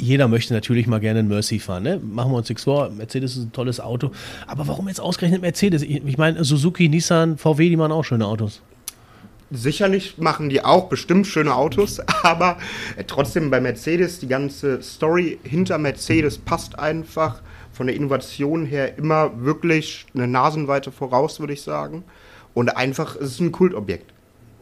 jeder 0.00 0.28
möchte 0.28 0.54
natürlich 0.54 0.86
mal 0.86 1.00
gerne 1.00 1.20
einen 1.20 1.28
Mercy 1.28 1.58
fahren. 1.58 1.82
Ne? 1.82 2.00
Machen 2.02 2.32
wir 2.32 2.38
uns 2.38 2.48
nichts 2.48 2.64
vor. 2.64 2.90
Mercedes 2.90 3.36
ist 3.36 3.44
ein 3.44 3.52
tolles 3.52 3.80
Auto. 3.80 4.10
Aber 4.46 4.66
warum 4.68 4.88
jetzt 4.88 5.00
ausgerechnet 5.00 5.42
Mercedes? 5.42 5.82
Ich, 5.82 6.04
ich 6.04 6.18
meine, 6.18 6.42
Suzuki, 6.44 6.88
Nissan, 6.88 7.38
VW, 7.38 7.68
die 7.68 7.76
machen 7.76 7.92
auch 7.92 8.04
schöne 8.04 8.26
Autos. 8.26 8.62
Sicherlich 9.52 10.16
machen 10.18 10.48
die 10.48 10.64
auch 10.64 10.88
bestimmt 10.88 11.26
schöne 11.26 11.54
Autos, 11.54 12.00
aber 12.22 12.58
äh, 12.96 13.04
trotzdem 13.04 13.50
bei 13.50 13.60
Mercedes, 13.60 14.20
die 14.20 14.28
ganze 14.28 14.80
Story 14.80 15.38
hinter 15.42 15.76
Mercedes 15.78 16.38
passt 16.38 16.78
einfach 16.78 17.42
von 17.72 17.88
der 17.88 17.96
Innovation 17.96 18.64
her 18.64 18.96
immer 18.96 19.32
wirklich 19.42 20.06
eine 20.14 20.28
Nasenweite 20.28 20.92
voraus, 20.92 21.40
würde 21.40 21.52
ich 21.52 21.62
sagen. 21.62 22.04
Und 22.54 22.76
einfach, 22.76 23.16
es 23.16 23.32
ist 23.32 23.40
ein 23.40 23.52
Kultobjekt. 23.52 24.12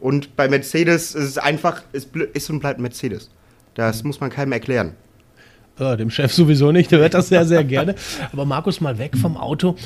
Und 0.01 0.37
bei 0.37 0.49
Mercedes 0.49 1.15
ist 1.15 1.25
es 1.25 1.39
einfach, 1.39 1.83
es 1.93 2.09
ist 2.35 2.51
und 2.51 2.61
bleibt 2.61 2.81
Mercedes. 2.81 3.31
Das 3.75 4.05
muss 4.05 4.21
man 4.21 4.31
keinem 4.31 4.53
erklären. 4.53 4.95
Ja, 5.79 5.97
dem 5.97 6.11
Chef 6.11 6.33
sowieso 6.33 6.73
nicht, 6.73 6.91
der 6.91 6.99
hört 7.01 7.15
das 7.15 7.29
sehr, 7.29 7.45
sehr 7.45 7.65
gerne. 7.65 7.95
Aber 8.33 8.45
Markus, 8.45 8.81
mal 8.81 8.99
weg 8.99 9.17
vom 9.17 9.37
Auto. 9.37 9.77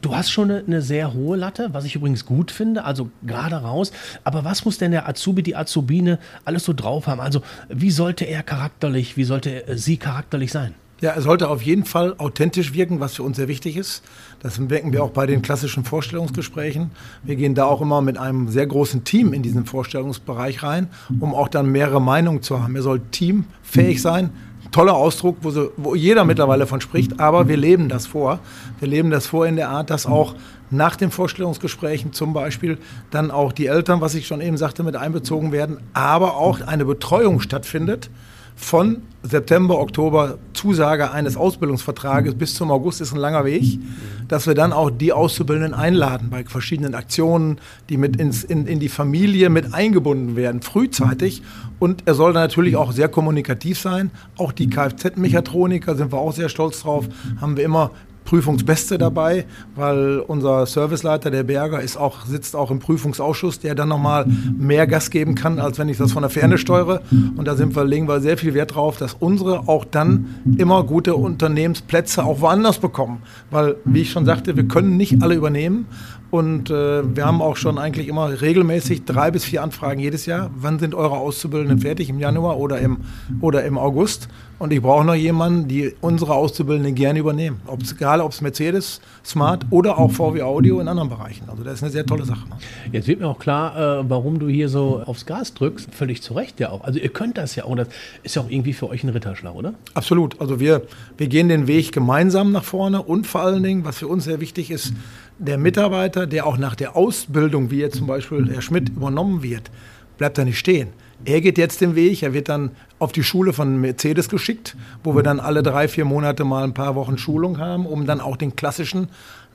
Du 0.00 0.14
hast 0.14 0.30
schon 0.30 0.50
eine, 0.50 0.64
eine, 0.64 0.80
sehr 0.80 1.12
hohe 1.12 1.36
Latte, 1.36 1.70
was 1.72 1.84
ich 1.84 1.96
übrigens 1.96 2.24
gut 2.24 2.52
finde, 2.52 2.84
also 2.84 3.10
gerade 3.26 3.56
raus. 3.56 3.90
Aber 4.22 4.44
was 4.44 4.64
muss 4.64 4.78
denn 4.78 4.92
der 4.92 5.08
Azubi, 5.08 5.42
die 5.42 5.56
Azubine 5.56 6.18
alles 6.44 6.64
so 6.64 6.72
drauf 6.72 7.08
haben? 7.08 7.20
Also 7.20 7.42
wie 7.68 7.90
sollte 7.90 8.24
er 8.24 8.42
charakterlich, 8.44 9.16
wie 9.16 9.24
sollte 9.24 9.64
sie 9.74 9.96
charakterlich 9.96 10.52
sein? 10.52 10.74
Ja, 11.00 11.10
er 11.10 11.22
sollte 11.22 11.48
auf 11.48 11.62
jeden 11.62 11.84
Fall 11.84 12.16
authentisch 12.18 12.72
wirken, 12.72 12.98
was 12.98 13.14
für 13.14 13.22
uns 13.22 13.36
sehr 13.36 13.46
wichtig 13.46 13.76
ist. 13.76 14.02
Das 14.40 14.58
merken 14.58 14.92
wir 14.92 15.04
auch 15.04 15.10
bei 15.10 15.26
den 15.26 15.42
klassischen 15.42 15.84
Vorstellungsgesprächen. 15.84 16.90
Wir 17.22 17.36
gehen 17.36 17.54
da 17.54 17.66
auch 17.66 17.80
immer 17.80 18.00
mit 18.00 18.18
einem 18.18 18.48
sehr 18.48 18.66
großen 18.66 19.04
Team 19.04 19.32
in 19.32 19.42
diesen 19.42 19.64
Vorstellungsbereich 19.64 20.64
rein, 20.64 20.88
um 21.20 21.34
auch 21.34 21.48
dann 21.48 21.70
mehrere 21.70 22.00
Meinungen 22.00 22.42
zu 22.42 22.60
haben. 22.60 22.74
Er 22.74 22.82
soll 22.82 23.00
teamfähig 23.12 24.02
sein, 24.02 24.30
toller 24.70 24.94
Ausdruck, 24.94 25.38
wo, 25.42 25.50
so, 25.50 25.72
wo 25.76 25.94
jeder 25.94 26.24
mittlerweile 26.24 26.66
von 26.66 26.80
spricht, 26.80 27.20
aber 27.20 27.48
wir 27.48 27.56
leben 27.56 27.88
das 27.88 28.06
vor. 28.06 28.40
Wir 28.80 28.88
leben 28.88 29.10
das 29.10 29.26
vor 29.26 29.46
in 29.46 29.56
der 29.56 29.70
Art, 29.70 29.90
dass 29.90 30.06
auch 30.06 30.34
nach 30.70 30.96
den 30.96 31.10
Vorstellungsgesprächen 31.10 32.12
zum 32.12 32.32
Beispiel 32.32 32.78
dann 33.10 33.30
auch 33.30 33.52
die 33.52 33.66
Eltern, 33.66 34.00
was 34.00 34.14
ich 34.14 34.26
schon 34.26 34.40
eben 34.40 34.56
sagte, 34.56 34.82
mit 34.82 34.96
einbezogen 34.96 35.52
werden, 35.52 35.78
aber 35.94 36.36
auch 36.36 36.60
eine 36.60 36.84
Betreuung 36.84 37.40
stattfindet 37.40 38.10
von 38.56 39.02
September, 39.22 39.78
Oktober 39.78 40.38
Zusage 40.58 41.12
eines 41.12 41.36
Ausbildungsvertrages 41.36 42.34
bis 42.34 42.54
zum 42.56 42.72
August 42.72 43.00
ist 43.00 43.12
ein 43.12 43.18
langer 43.18 43.44
Weg, 43.44 43.78
dass 44.26 44.48
wir 44.48 44.54
dann 44.54 44.72
auch 44.72 44.90
die 44.90 45.12
Auszubildenden 45.12 45.72
einladen 45.72 46.30
bei 46.30 46.44
verschiedenen 46.44 46.96
Aktionen, 46.96 47.58
die 47.88 47.96
mit 47.96 48.16
ins, 48.16 48.42
in, 48.42 48.66
in 48.66 48.80
die 48.80 48.88
Familie 48.88 49.50
mit 49.50 49.72
eingebunden 49.72 50.34
werden, 50.34 50.60
frühzeitig. 50.60 51.42
Und 51.78 52.02
er 52.06 52.14
soll 52.14 52.32
dann 52.32 52.42
natürlich 52.42 52.74
auch 52.74 52.90
sehr 52.90 53.08
kommunikativ 53.08 53.78
sein. 53.78 54.10
Auch 54.36 54.50
die 54.50 54.68
Kfz-Mechatroniker 54.68 55.94
sind 55.94 56.12
wir 56.12 56.18
auch 56.18 56.32
sehr 56.32 56.48
stolz 56.48 56.82
drauf, 56.82 57.08
haben 57.40 57.56
wir 57.56 57.64
immer 57.64 57.92
Prüfungsbeste 58.28 58.98
dabei, 58.98 59.46
weil 59.74 60.18
unser 60.18 60.66
Serviceleiter, 60.66 61.30
der 61.30 61.44
Berger, 61.44 61.80
ist 61.80 61.96
auch, 61.96 62.26
sitzt 62.26 62.54
auch 62.54 62.70
im 62.70 62.78
Prüfungsausschuss, 62.78 63.58
der 63.58 63.74
dann 63.74 63.88
nochmal 63.88 64.26
mehr 64.58 64.86
Gas 64.86 65.08
geben 65.10 65.34
kann, 65.34 65.58
als 65.58 65.78
wenn 65.78 65.88
ich 65.88 65.96
das 65.96 66.12
von 66.12 66.20
der 66.20 66.28
Ferne 66.28 66.58
steuere. 66.58 67.00
Und 67.36 67.48
da 67.48 67.56
sind 67.56 67.74
wir, 67.74 67.84
legen 67.84 68.06
wir 68.06 68.20
sehr 68.20 68.36
viel 68.36 68.52
Wert 68.52 68.74
drauf, 68.74 68.98
dass 68.98 69.14
unsere 69.14 69.66
auch 69.66 69.86
dann 69.86 70.26
immer 70.58 70.84
gute 70.84 71.14
Unternehmensplätze 71.14 72.22
auch 72.22 72.42
woanders 72.42 72.78
bekommen. 72.78 73.22
Weil, 73.50 73.76
wie 73.86 74.02
ich 74.02 74.10
schon 74.10 74.26
sagte, 74.26 74.56
wir 74.56 74.68
können 74.68 74.98
nicht 74.98 75.22
alle 75.22 75.34
übernehmen. 75.34 75.86
Und 76.30 76.68
äh, 76.68 77.16
wir 77.16 77.24
haben 77.24 77.40
auch 77.40 77.56
schon 77.56 77.78
eigentlich 77.78 78.06
immer 78.06 78.40
regelmäßig 78.40 79.04
drei 79.06 79.30
bis 79.30 79.44
vier 79.44 79.62
Anfragen 79.62 79.98
jedes 79.98 80.26
Jahr. 80.26 80.50
Wann 80.54 80.78
sind 80.78 80.94
eure 80.94 81.16
Auszubildenden 81.16 81.78
fertig? 81.78 82.10
Im 82.10 82.18
Januar 82.18 82.58
oder 82.58 82.78
im, 82.80 82.98
oder 83.40 83.64
im 83.64 83.78
August? 83.78 84.28
Und 84.58 84.72
ich 84.72 84.82
brauche 84.82 85.04
noch 85.04 85.14
jemanden, 85.14 85.68
die 85.68 85.94
unsere 86.00 86.34
Auszubildenden 86.34 86.94
gerne 86.94 87.20
übernehmen. 87.20 87.60
Ob's, 87.66 87.92
egal 87.92 88.20
ob 88.20 88.32
es 88.32 88.40
Mercedes, 88.40 89.00
Smart 89.24 89.64
oder 89.70 89.98
auch 89.98 90.10
VW 90.10 90.42
Audio 90.42 90.80
in 90.80 90.88
anderen 90.88 91.08
Bereichen. 91.08 91.48
Also 91.48 91.62
das 91.62 91.74
ist 91.74 91.82
eine 91.84 91.92
sehr 91.92 92.04
tolle 92.04 92.24
Sache. 92.24 92.48
Ne? 92.48 92.56
Jetzt 92.90 93.06
wird 93.06 93.20
mir 93.20 93.28
auch 93.28 93.38
klar, 93.38 94.00
äh, 94.00 94.10
warum 94.10 94.40
du 94.40 94.48
hier 94.48 94.68
so 94.68 95.02
aufs 95.06 95.26
Gas 95.26 95.54
drückst. 95.54 95.94
Völlig 95.94 96.22
zu 96.22 96.34
Recht 96.34 96.58
ja 96.58 96.70
auch. 96.70 96.82
Also 96.82 96.98
ihr 96.98 97.08
könnt 97.08 97.38
das 97.38 97.54
ja 97.54 97.64
auch. 97.64 97.76
Das 97.76 97.88
ist 98.24 98.34
ja 98.34 98.42
auch 98.42 98.50
irgendwie 98.50 98.72
für 98.72 98.88
euch 98.88 99.04
ein 99.04 99.10
Ritterschlag, 99.10 99.54
oder? 99.54 99.74
Absolut. 99.94 100.40
Also 100.40 100.58
wir, 100.58 100.82
wir 101.16 101.28
gehen 101.28 101.48
den 101.48 101.68
Weg 101.68 101.92
gemeinsam 101.92 102.50
nach 102.50 102.64
vorne 102.64 103.00
und 103.00 103.28
vor 103.28 103.42
allen 103.42 103.62
Dingen, 103.62 103.84
was 103.84 103.98
für 103.98 104.08
uns 104.08 104.24
sehr 104.24 104.40
wichtig 104.40 104.72
ist, 104.72 104.92
der 105.38 105.58
Mitarbeiter, 105.58 106.26
der 106.26 106.46
auch 106.46 106.58
nach 106.58 106.74
der 106.74 106.96
Ausbildung, 106.96 107.70
wie 107.70 107.78
jetzt 107.78 107.96
zum 107.96 108.06
Beispiel 108.06 108.48
Herr 108.52 108.62
Schmidt, 108.62 108.90
übernommen 108.90 109.42
wird, 109.42 109.70
bleibt 110.18 110.38
da 110.38 110.44
nicht 110.44 110.58
stehen. 110.58 110.88
Er 111.24 111.40
geht 111.40 111.58
jetzt 111.58 111.80
den 111.80 111.94
Weg, 111.94 112.22
er 112.22 112.32
wird 112.32 112.48
dann 112.48 112.70
auf 112.98 113.12
die 113.12 113.24
Schule 113.24 113.52
von 113.52 113.80
Mercedes 113.80 114.28
geschickt, 114.28 114.76
wo 115.02 115.16
wir 115.16 115.22
dann 115.22 115.40
alle 115.40 115.62
drei, 115.62 115.88
vier 115.88 116.04
Monate 116.04 116.44
mal 116.44 116.64
ein 116.64 116.74
paar 116.74 116.94
Wochen 116.94 117.18
Schulung 117.18 117.58
haben, 117.58 117.86
um 117.86 118.06
dann 118.06 118.20
auch 118.20 118.36
den 118.36 118.54
klassischen 118.54 119.08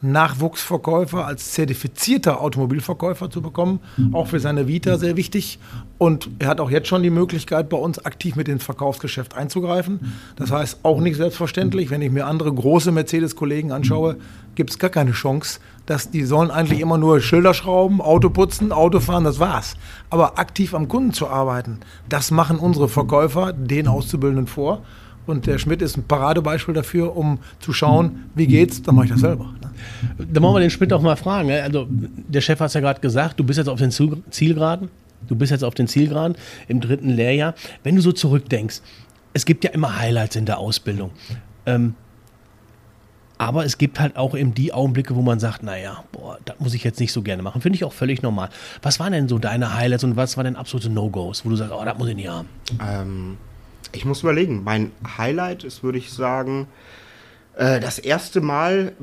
Nachwuchsverkäufer 0.03 1.25
als 1.25 1.53
zertifizierter 1.53 2.41
Automobilverkäufer 2.41 3.29
zu 3.29 3.41
bekommen. 3.41 3.79
Auch 4.11 4.27
für 4.27 4.41
seine 4.41 4.67
Vita 4.67 4.97
sehr 4.97 5.15
wichtig. 5.15 5.59
Und 5.97 6.29
er 6.39 6.49
hat 6.49 6.59
auch 6.59 6.69
jetzt 6.69 6.89
schon 6.89 7.03
die 7.03 7.09
Möglichkeit, 7.09 7.69
bei 7.69 7.77
uns 7.77 8.03
aktiv 8.03 8.35
mit 8.35 8.49
ins 8.49 8.65
Verkaufsgeschäft 8.65 9.33
einzugreifen. 9.35 10.13
Das 10.35 10.51
heißt, 10.51 10.79
auch 10.83 10.99
nicht 10.99 11.15
selbstverständlich. 11.15 11.89
Wenn 11.89 12.01
ich 12.01 12.11
mir 12.11 12.27
andere 12.27 12.53
große 12.53 12.91
Mercedes-Kollegen 12.91 13.71
anschaue, 13.71 14.17
gibt 14.55 14.71
es 14.71 14.79
gar 14.79 14.89
keine 14.89 15.11
Chance, 15.11 15.61
dass 15.85 16.09
die 16.09 16.23
sollen 16.23 16.51
eigentlich 16.51 16.79
immer 16.79 16.97
nur 16.97 17.19
Schilder 17.19 17.53
schrauben, 17.53 18.01
Auto 18.01 18.29
putzen, 18.29 18.71
Auto 18.71 18.99
fahren, 18.99 19.23
das 19.23 19.39
war's. 19.39 19.75
Aber 20.09 20.39
aktiv 20.39 20.73
am 20.73 20.87
Kunden 20.87 21.13
zu 21.13 21.27
arbeiten, 21.27 21.79
das 22.07 22.31
machen 22.31 22.57
unsere 22.57 22.87
Verkäufer 22.87 23.53
den 23.53 23.87
Auszubildenden 23.87 24.47
vor. 24.47 24.81
Und 25.25 25.47
der 25.47 25.57
Schmidt 25.57 25.81
ist 25.81 25.95
ein 25.95 26.03
Paradebeispiel 26.03 26.73
dafür, 26.73 27.15
um 27.15 27.39
zu 27.59 27.71
schauen, 27.71 28.25
wie 28.35 28.47
geht's, 28.47 28.81
dann 28.81 28.95
mache 28.95 29.05
ich 29.05 29.11
das 29.11 29.21
selber. 29.21 29.45
Ne? 29.45 30.25
Da 30.31 30.41
wollen 30.41 30.55
wir 30.55 30.59
den 30.59 30.69
Schmidt 30.69 30.91
auch 30.91 31.01
mal 31.01 31.15
fragen. 31.15 31.47
Ne? 31.47 31.63
Also, 31.63 31.87
der 31.89 32.41
Chef 32.41 32.59
hat 32.59 32.67
es 32.67 32.73
ja 32.73 32.81
gerade 32.81 32.99
gesagt, 32.99 33.39
du 33.39 33.43
bist 33.45 33.57
jetzt 33.57 33.69
auf 33.69 33.79
den 33.79 33.91
Zielgeraden. 33.91 34.89
Du 35.27 35.37
bist 35.37 35.51
jetzt 35.51 35.63
auf 35.63 35.73
den 35.73 35.87
Zielgeraden 35.87 36.35
im 36.67 36.81
dritten 36.81 37.09
Lehrjahr. 37.09 37.55
Wenn 37.83 37.95
du 37.95 38.01
so 38.01 38.11
zurückdenkst, 38.11 38.81
es 39.33 39.45
gibt 39.45 39.63
ja 39.63 39.71
immer 39.71 39.97
Highlights 39.97 40.35
in 40.35 40.45
der 40.45 40.57
Ausbildung. 40.57 41.11
Ähm, 41.65 41.95
Aber 43.43 43.65
es 43.65 43.77
gibt 43.77 43.99
halt 43.99 44.15
auch 44.15 44.37
eben 44.37 44.53
die 44.53 44.71
Augenblicke, 44.71 45.17
wo 45.17 45.21
man 45.21 45.37
sagt, 45.37 45.63
naja, 45.63 46.05
boah, 46.13 46.37
das 46.45 46.57
muss 46.59 46.73
ich 46.73 46.85
jetzt 46.85 47.01
nicht 47.01 47.11
so 47.11 47.21
gerne 47.21 47.43
machen. 47.43 47.61
Finde 47.61 47.75
ich 47.75 47.83
auch 47.83 47.91
völlig 47.91 48.21
normal. 48.21 48.47
Was 48.81 49.01
waren 49.01 49.11
denn 49.11 49.27
so 49.27 49.37
deine 49.37 49.75
Highlights 49.75 50.05
und 50.05 50.15
was 50.15 50.37
waren 50.37 50.45
denn 50.45 50.55
absolute 50.55 50.89
No-Gos, 50.89 51.43
wo 51.43 51.49
du 51.49 51.57
sagst, 51.57 51.73
oh, 51.73 51.83
das 51.83 51.97
muss 51.97 52.07
ich 52.07 52.15
nicht 52.15 52.29
haben? 52.29 52.47
Ähm, 52.81 53.37
ich 53.91 54.05
muss 54.05 54.21
überlegen. 54.21 54.63
Mein 54.63 54.93
Highlight 55.17 55.65
ist, 55.65 55.83
würde 55.83 55.97
ich 55.97 56.13
sagen, 56.13 56.67
äh, 57.57 57.81
das 57.81 57.99
erste 57.99 58.39
Mal, 58.39 58.93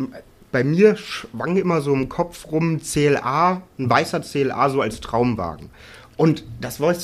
bei 0.50 0.64
mir 0.64 0.96
schwang 0.96 1.58
immer 1.58 1.82
so 1.82 1.92
im 1.92 2.08
Kopf 2.08 2.50
rum 2.50 2.80
CLA, 2.80 3.60
ein 3.78 3.90
weißer 3.90 4.22
CLA 4.22 4.70
so 4.70 4.80
als 4.80 5.00
Traumwagen. 5.00 5.68
Und 6.16 6.44
das 6.62 6.80
war 6.80 6.94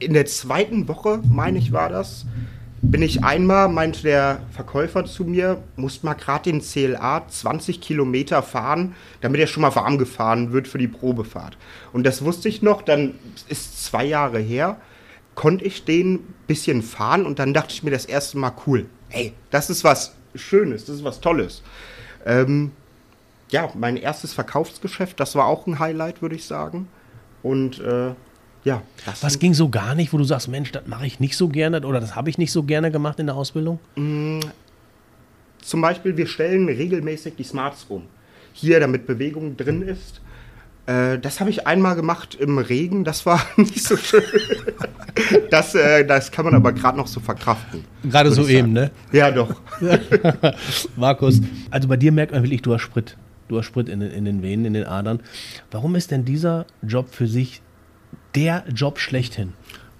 in 0.00 0.12
der 0.12 0.26
zweiten 0.26 0.88
Woche, 0.88 1.20
meine 1.30 1.58
ich, 1.58 1.70
war 1.70 1.88
das, 1.88 2.26
bin 2.82 3.02
ich 3.02 3.22
einmal, 3.24 3.68
meinte 3.68 4.02
der 4.02 4.40
Verkäufer 4.52 5.04
zu 5.04 5.24
mir, 5.24 5.62
muss 5.76 6.02
mal 6.02 6.14
gerade 6.14 6.50
den 6.50 6.62
CLA 6.62 7.26
20 7.28 7.80
Kilometer 7.80 8.42
fahren, 8.42 8.94
damit 9.20 9.40
er 9.40 9.46
schon 9.46 9.62
mal 9.62 9.74
warm 9.74 9.98
gefahren 9.98 10.52
wird 10.52 10.66
für 10.66 10.78
die 10.78 10.88
Probefahrt. 10.88 11.58
Und 11.92 12.04
das 12.04 12.24
wusste 12.24 12.48
ich 12.48 12.62
noch, 12.62 12.82
dann 12.82 13.14
ist 13.48 13.84
zwei 13.84 14.04
Jahre 14.04 14.38
her, 14.38 14.78
konnte 15.34 15.64
ich 15.64 15.84
den 15.84 16.20
bisschen 16.46 16.82
fahren 16.82 17.26
und 17.26 17.38
dann 17.38 17.54
dachte 17.54 17.72
ich 17.74 17.82
mir 17.82 17.90
das 17.90 18.06
erste 18.06 18.38
Mal, 18.38 18.52
cool, 18.66 18.86
hey, 19.08 19.34
das 19.50 19.68
ist 19.70 19.84
was 19.84 20.14
Schönes, 20.34 20.86
das 20.86 20.96
ist 20.96 21.04
was 21.04 21.20
Tolles. 21.20 21.62
Ähm, 22.24 22.72
ja, 23.50 23.70
mein 23.74 23.96
erstes 23.96 24.32
Verkaufsgeschäft, 24.32 25.20
das 25.20 25.34
war 25.34 25.46
auch 25.46 25.66
ein 25.66 25.78
Highlight, 25.78 26.22
würde 26.22 26.36
ich 26.36 26.44
sagen. 26.44 26.88
Und 27.42 27.80
äh, 27.80 28.12
ja. 28.64 28.82
Was 29.20 29.38
ging 29.38 29.54
so 29.54 29.68
gar 29.68 29.94
nicht, 29.94 30.12
wo 30.12 30.18
du 30.18 30.24
sagst, 30.24 30.48
Mensch, 30.48 30.72
das 30.72 30.86
mache 30.86 31.06
ich 31.06 31.20
nicht 31.20 31.36
so 31.36 31.48
gerne 31.48 31.80
oder 31.86 32.00
das 32.00 32.14
habe 32.14 32.30
ich 32.30 32.38
nicht 32.38 32.52
so 32.52 32.62
gerne 32.62 32.90
gemacht 32.90 33.18
in 33.18 33.26
der 33.26 33.34
Ausbildung? 33.34 33.78
Mm, 33.96 34.40
zum 35.62 35.80
Beispiel, 35.80 36.16
wir 36.16 36.26
stellen 36.26 36.68
regelmäßig 36.68 37.36
die 37.36 37.44
Smarts 37.44 37.86
um. 37.88 38.02
Hier, 38.52 38.80
damit 38.80 39.06
Bewegung 39.06 39.56
drin 39.56 39.82
ist. 39.82 40.20
Äh, 40.86 41.18
das 41.18 41.40
habe 41.40 41.50
ich 41.50 41.66
einmal 41.66 41.94
gemacht 41.94 42.36
im 42.38 42.58
Regen, 42.58 43.04
das 43.04 43.24
war 43.24 43.40
nicht 43.56 43.82
so 43.82 43.96
schön. 43.96 44.22
das, 45.50 45.74
äh, 45.74 46.04
das 46.04 46.30
kann 46.30 46.44
man 46.44 46.54
aber 46.54 46.72
gerade 46.72 46.98
noch 46.98 47.06
so 47.06 47.20
verkraften. 47.20 47.84
Gerade 48.02 48.30
so 48.32 48.46
eben, 48.46 48.72
ne? 48.72 48.90
Ja, 49.12 49.30
doch. 49.30 49.60
Markus, 50.96 51.40
also 51.70 51.88
bei 51.88 51.96
dir 51.96 52.12
merkt 52.12 52.32
man 52.32 52.42
wirklich, 52.42 52.62
du 52.62 52.74
hast 52.74 52.82
Sprit. 52.82 53.16
Du 53.48 53.58
hast 53.58 53.66
Sprit 53.66 53.88
in, 53.88 54.00
in 54.00 54.24
den 54.24 54.42
Venen, 54.42 54.64
in 54.64 54.74
den 54.74 54.84
Adern. 54.84 55.20
Warum 55.70 55.96
ist 55.96 56.10
denn 56.10 56.24
dieser 56.24 56.66
Job 56.82 57.08
für 57.10 57.26
sich 57.26 57.62
der 58.34 58.64
Job 58.72 58.98
schlechthin? 58.98 59.52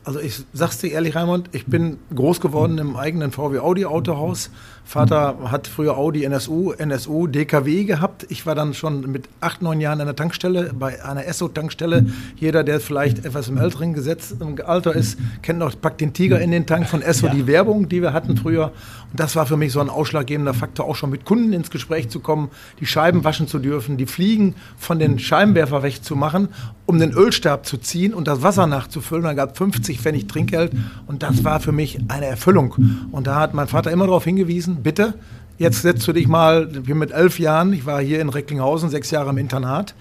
Also 0.05 0.19
ich 0.19 0.45
sag's 0.53 0.79
dir 0.79 0.93
ehrlich, 0.93 1.15
Raimund, 1.15 1.51
ich 1.53 1.67
bin 1.67 1.99
groß 2.15 2.41
geworden 2.41 2.79
im 2.79 2.97
eigenen 2.97 3.33
VW 3.33 3.59
Audi 3.59 3.85
Autohaus. 3.85 4.51
Vater 4.91 5.37
hat 5.45 5.69
früher 5.69 5.97
Audi 5.97 6.25
NSU, 6.25 6.73
NSU, 6.73 7.29
DKW 7.29 7.85
gehabt. 7.85 8.27
Ich 8.29 8.45
war 8.45 8.57
dann 8.57 8.75
schon 8.75 9.09
mit 9.13 9.29
acht, 9.41 9.63
neun 9.63 9.81
Jahren 9.81 10.01
an 10.01 10.09
der 10.09 10.17
Tankstelle, 10.17 10.73
bei 10.77 11.05
einer 11.05 11.27
Esso-Tankstelle. 11.27 12.07
Jeder, 12.35 12.65
der 12.65 12.81
vielleicht 12.81 13.25
etwas 13.25 13.47
im 13.47 13.57
älteren 13.57 13.95
Gesetz 13.95 14.35
im 14.41 14.59
Alter 14.67 14.93
ist, 14.93 15.17
kennt 15.43 15.61
noch, 15.61 15.81
packt 15.81 16.01
den 16.01 16.13
Tiger 16.13 16.41
in 16.41 16.51
den 16.51 16.67
Tank 16.67 16.89
von 16.89 17.03
Esso, 17.03 17.29
ja. 17.29 17.35
die 17.35 17.47
Werbung, 17.47 17.89
die 17.89 18.03
wir 18.03 18.13
hatten 18.13 18.37
früher. 18.37 18.73
Und 19.13 19.21
das 19.21 19.37
war 19.37 19.47
für 19.47 19.57
mich 19.57 19.71
so 19.71 19.79
ein 19.79 19.91
ausschlaggebender 19.91 20.55
Faktor, 20.55 20.87
auch 20.87 20.97
schon 20.97 21.11
mit 21.11 21.25
Kunden 21.25 21.53
ins 21.53 21.71
Gespräch 21.71 22.09
zu 22.09 22.19
kommen, 22.19 22.51
die 22.81 22.87
Scheiben 22.87 23.23
waschen 23.23 23.47
zu 23.47 23.61
dürfen, 23.61 23.97
die 23.97 24.07
Fliegen 24.07 24.57
von 24.77 24.99
den 24.99 25.21
Scheibenwerfer 25.21 25.85
wegzumachen, 25.85 26.49
um 26.87 26.99
den 26.99 27.13
Ölstab 27.13 27.65
zu 27.65 27.79
ziehen 27.79 28.13
und 28.13 28.27
das 28.27 28.43
Wasser 28.43 28.67
nachzufüllen. 28.67 29.23
Dann 29.23 29.37
gab 29.37 29.57
50 29.57 30.01
Pfennig 30.01 30.27
Trinkgeld 30.27 30.73
und 31.07 31.23
das 31.23 31.45
war 31.45 31.61
für 31.61 31.71
mich 31.71 32.01
eine 32.09 32.27
Erfüllung. 32.27 32.75
Und 33.13 33.29
da 33.29 33.37
hat 33.37 33.55
mein 33.55 33.69
Vater 33.69 33.93
immer 33.93 34.07
darauf 34.07 34.25
hingewiesen, 34.25 34.80
bitte, 34.83 35.15
jetzt 35.59 35.83
setzt 35.83 36.07
du 36.09 36.13
dich 36.13 36.27
mal, 36.27 36.69
ich 36.83 36.95
mit 36.95 37.11
elf 37.13 37.39
Jahren, 37.39 37.73
ich 37.73 37.87
war 37.87 38.01
hier 38.01 38.21
in 38.21 38.29
Recklinghausen, 38.29 38.91
sechs 38.91 39.11
Jahre 39.11 39.31
im 39.31 39.39
Internat. 39.39 39.95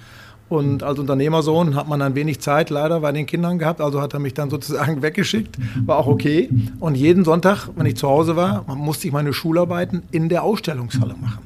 Und 0.50 0.82
als 0.82 0.98
Unternehmersohn 0.98 1.76
hat 1.76 1.88
man 1.88 2.00
dann 2.00 2.16
wenig 2.16 2.40
Zeit 2.42 2.72
leider 2.72 3.02
bei 3.02 3.12
den 3.12 3.28
Kindern 3.28 3.60
gehabt, 3.60 3.82
also 3.82 4.02
hat 4.02 4.16
er 4.16 4.20
mich 4.20 4.34
dann 4.34 4.50
sozusagen 4.50 5.02
weggeschickt, 5.04 5.58
war 5.86 5.98
auch 5.98 6.08
okay. 6.08 6.50
Und 6.80 6.96
jeden 6.96 7.24
Sonntag, 7.24 7.68
wenn 7.76 7.86
ich 7.86 7.98
zu 7.98 8.10
Hause 8.10 8.36
war, 8.36 8.66
musste 8.76 9.08
ich 9.08 9.14
meine 9.14 9.32
Schularbeiten 9.32 10.02
in 10.12 10.28
der 10.28 10.44
Ausstellungshalle 10.44 11.16
machen. 11.22 11.44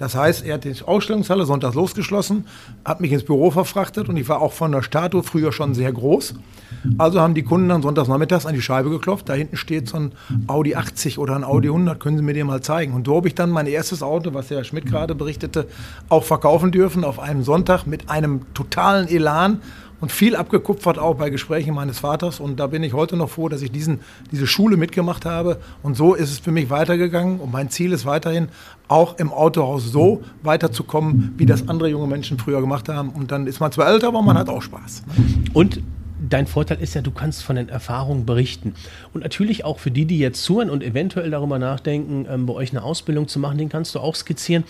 Das 0.00 0.14
heißt, 0.14 0.46
er 0.46 0.54
hat 0.54 0.64
die 0.64 0.72
Ausstellungshalle 0.82 1.44
sonntags 1.44 1.74
losgeschlossen, 1.74 2.46
hat 2.86 3.02
mich 3.02 3.12
ins 3.12 3.22
Büro 3.22 3.50
verfrachtet 3.50 4.08
und 4.08 4.16
ich 4.16 4.30
war 4.30 4.40
auch 4.40 4.54
von 4.54 4.72
der 4.72 4.80
Statue 4.80 5.22
früher 5.22 5.52
schon 5.52 5.74
sehr 5.74 5.92
groß. 5.92 6.36
Also 6.96 7.20
haben 7.20 7.34
die 7.34 7.42
Kunden 7.42 7.68
dann 7.68 7.82
sonntags 7.82 8.08
nachmittags 8.08 8.46
an 8.46 8.54
die 8.54 8.62
Scheibe 8.62 8.88
geklopft. 8.88 9.28
Da 9.28 9.34
hinten 9.34 9.58
steht 9.58 9.90
so 9.90 9.98
ein 9.98 10.12
Audi 10.46 10.74
80 10.74 11.18
oder 11.18 11.36
ein 11.36 11.44
Audi 11.44 11.68
100, 11.68 12.00
können 12.00 12.16
Sie 12.16 12.22
mir 12.22 12.32
den 12.32 12.46
mal 12.46 12.62
zeigen. 12.62 12.94
Und 12.94 13.06
so 13.06 13.16
habe 13.16 13.28
ich 13.28 13.34
dann 13.34 13.50
mein 13.50 13.66
erstes 13.66 14.02
Auto, 14.02 14.32
was 14.32 14.48
Herr 14.48 14.64
Schmidt 14.64 14.86
gerade 14.86 15.14
berichtete, 15.14 15.66
auch 16.08 16.24
verkaufen 16.24 16.72
dürfen 16.72 17.04
auf 17.04 17.18
einem 17.18 17.42
Sonntag 17.42 17.84
mit 17.84 18.08
einem 18.08 18.54
totalen 18.54 19.06
Elan 19.06 19.60
und 20.00 20.12
viel 20.12 20.36
abgekupfert 20.36 20.98
auch 20.98 21.16
bei 21.16 21.30
Gesprächen 21.30 21.74
meines 21.74 21.98
Vaters. 22.00 22.40
Und 22.40 22.58
da 22.58 22.66
bin 22.66 22.82
ich 22.82 22.92
heute 22.92 23.16
noch 23.16 23.30
froh, 23.30 23.48
dass 23.48 23.62
ich 23.62 23.70
diesen, 23.70 24.00
diese 24.32 24.46
Schule 24.46 24.76
mitgemacht 24.76 25.26
habe. 25.26 25.58
Und 25.82 25.96
so 25.96 26.14
ist 26.14 26.30
es 26.30 26.38
für 26.38 26.52
mich 26.52 26.70
weitergegangen. 26.70 27.40
Und 27.40 27.52
mein 27.52 27.70
Ziel 27.70 27.92
ist 27.92 28.06
weiterhin, 28.06 28.48
auch 28.88 29.18
im 29.18 29.32
Autohaus 29.32 29.84
so 29.84 30.22
weiterzukommen, 30.42 31.34
wie 31.36 31.46
das 31.46 31.68
andere 31.68 31.88
junge 31.88 32.06
Menschen 32.06 32.38
früher 32.38 32.60
gemacht 32.60 32.88
haben. 32.88 33.10
Und 33.10 33.30
dann 33.30 33.46
ist 33.46 33.60
man 33.60 33.72
zwar 33.72 33.88
älter, 33.88 34.08
aber 34.08 34.22
man 34.22 34.36
hat 34.36 34.48
auch 34.48 34.62
Spaß. 34.62 35.02
Und 35.52 35.80
dein 36.28 36.46
Vorteil 36.46 36.80
ist 36.80 36.94
ja, 36.94 37.02
du 37.02 37.10
kannst 37.10 37.42
von 37.42 37.56
den 37.56 37.68
Erfahrungen 37.68 38.26
berichten. 38.26 38.74
Und 39.12 39.22
natürlich 39.22 39.64
auch 39.64 39.78
für 39.78 39.90
die, 39.90 40.06
die 40.06 40.18
jetzt 40.18 40.42
zuhören 40.42 40.70
und 40.70 40.82
eventuell 40.82 41.30
darüber 41.30 41.58
nachdenken, 41.58 42.26
ähm, 42.28 42.46
bei 42.46 42.54
euch 42.54 42.70
eine 42.70 42.82
Ausbildung 42.82 43.28
zu 43.28 43.38
machen, 43.38 43.58
den 43.58 43.68
kannst 43.68 43.94
du 43.94 44.00
auch 44.00 44.14
skizzieren. 44.14 44.64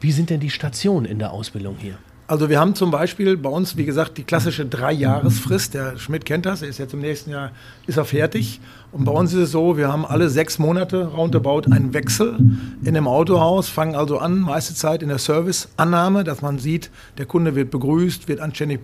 Wie 0.00 0.12
sind 0.12 0.30
denn 0.30 0.40
die 0.40 0.50
Stationen 0.50 1.06
in 1.06 1.18
der 1.18 1.32
Ausbildung 1.32 1.76
hier? 1.78 1.96
Also 2.26 2.48
wir 2.48 2.60
haben 2.60 2.74
zum 2.74 2.90
Beispiel 2.90 3.36
bei 3.36 3.50
uns, 3.50 3.76
wie 3.76 3.84
gesagt, 3.84 4.16
die 4.16 4.24
klassische 4.24 4.64
Dreijahresfrist. 4.64 5.74
Der 5.74 5.98
Schmidt 5.98 6.24
kennt 6.24 6.46
das, 6.46 6.62
er 6.62 6.68
ist 6.68 6.78
jetzt 6.78 6.94
im 6.94 7.00
nächsten 7.00 7.30
Jahr, 7.30 7.50
ist 7.86 7.98
er 7.98 8.04
fertig. 8.04 8.60
Und 8.92 9.06
bei 9.06 9.12
uns 9.12 9.32
ist 9.32 9.40
es 9.40 9.50
so, 9.52 9.78
wir 9.78 9.90
haben 9.90 10.04
alle 10.04 10.28
sechs 10.28 10.58
Monate 10.58 11.06
roundabout 11.06 11.62
einen 11.70 11.94
Wechsel 11.94 12.36
in 12.84 12.92
dem 12.92 13.08
Autohaus, 13.08 13.70
fangen 13.70 13.94
also 13.94 14.18
an, 14.18 14.40
meiste 14.40 14.74
Zeit 14.74 15.02
in 15.02 15.08
der 15.08 15.16
Serviceannahme, 15.16 16.24
dass 16.24 16.42
man 16.42 16.58
sieht, 16.58 16.90
der 17.16 17.24
Kunde 17.24 17.54
wird 17.54 17.70
begrüßt, 17.70 18.28
wird 18.28 18.40
anständig 18.40 18.80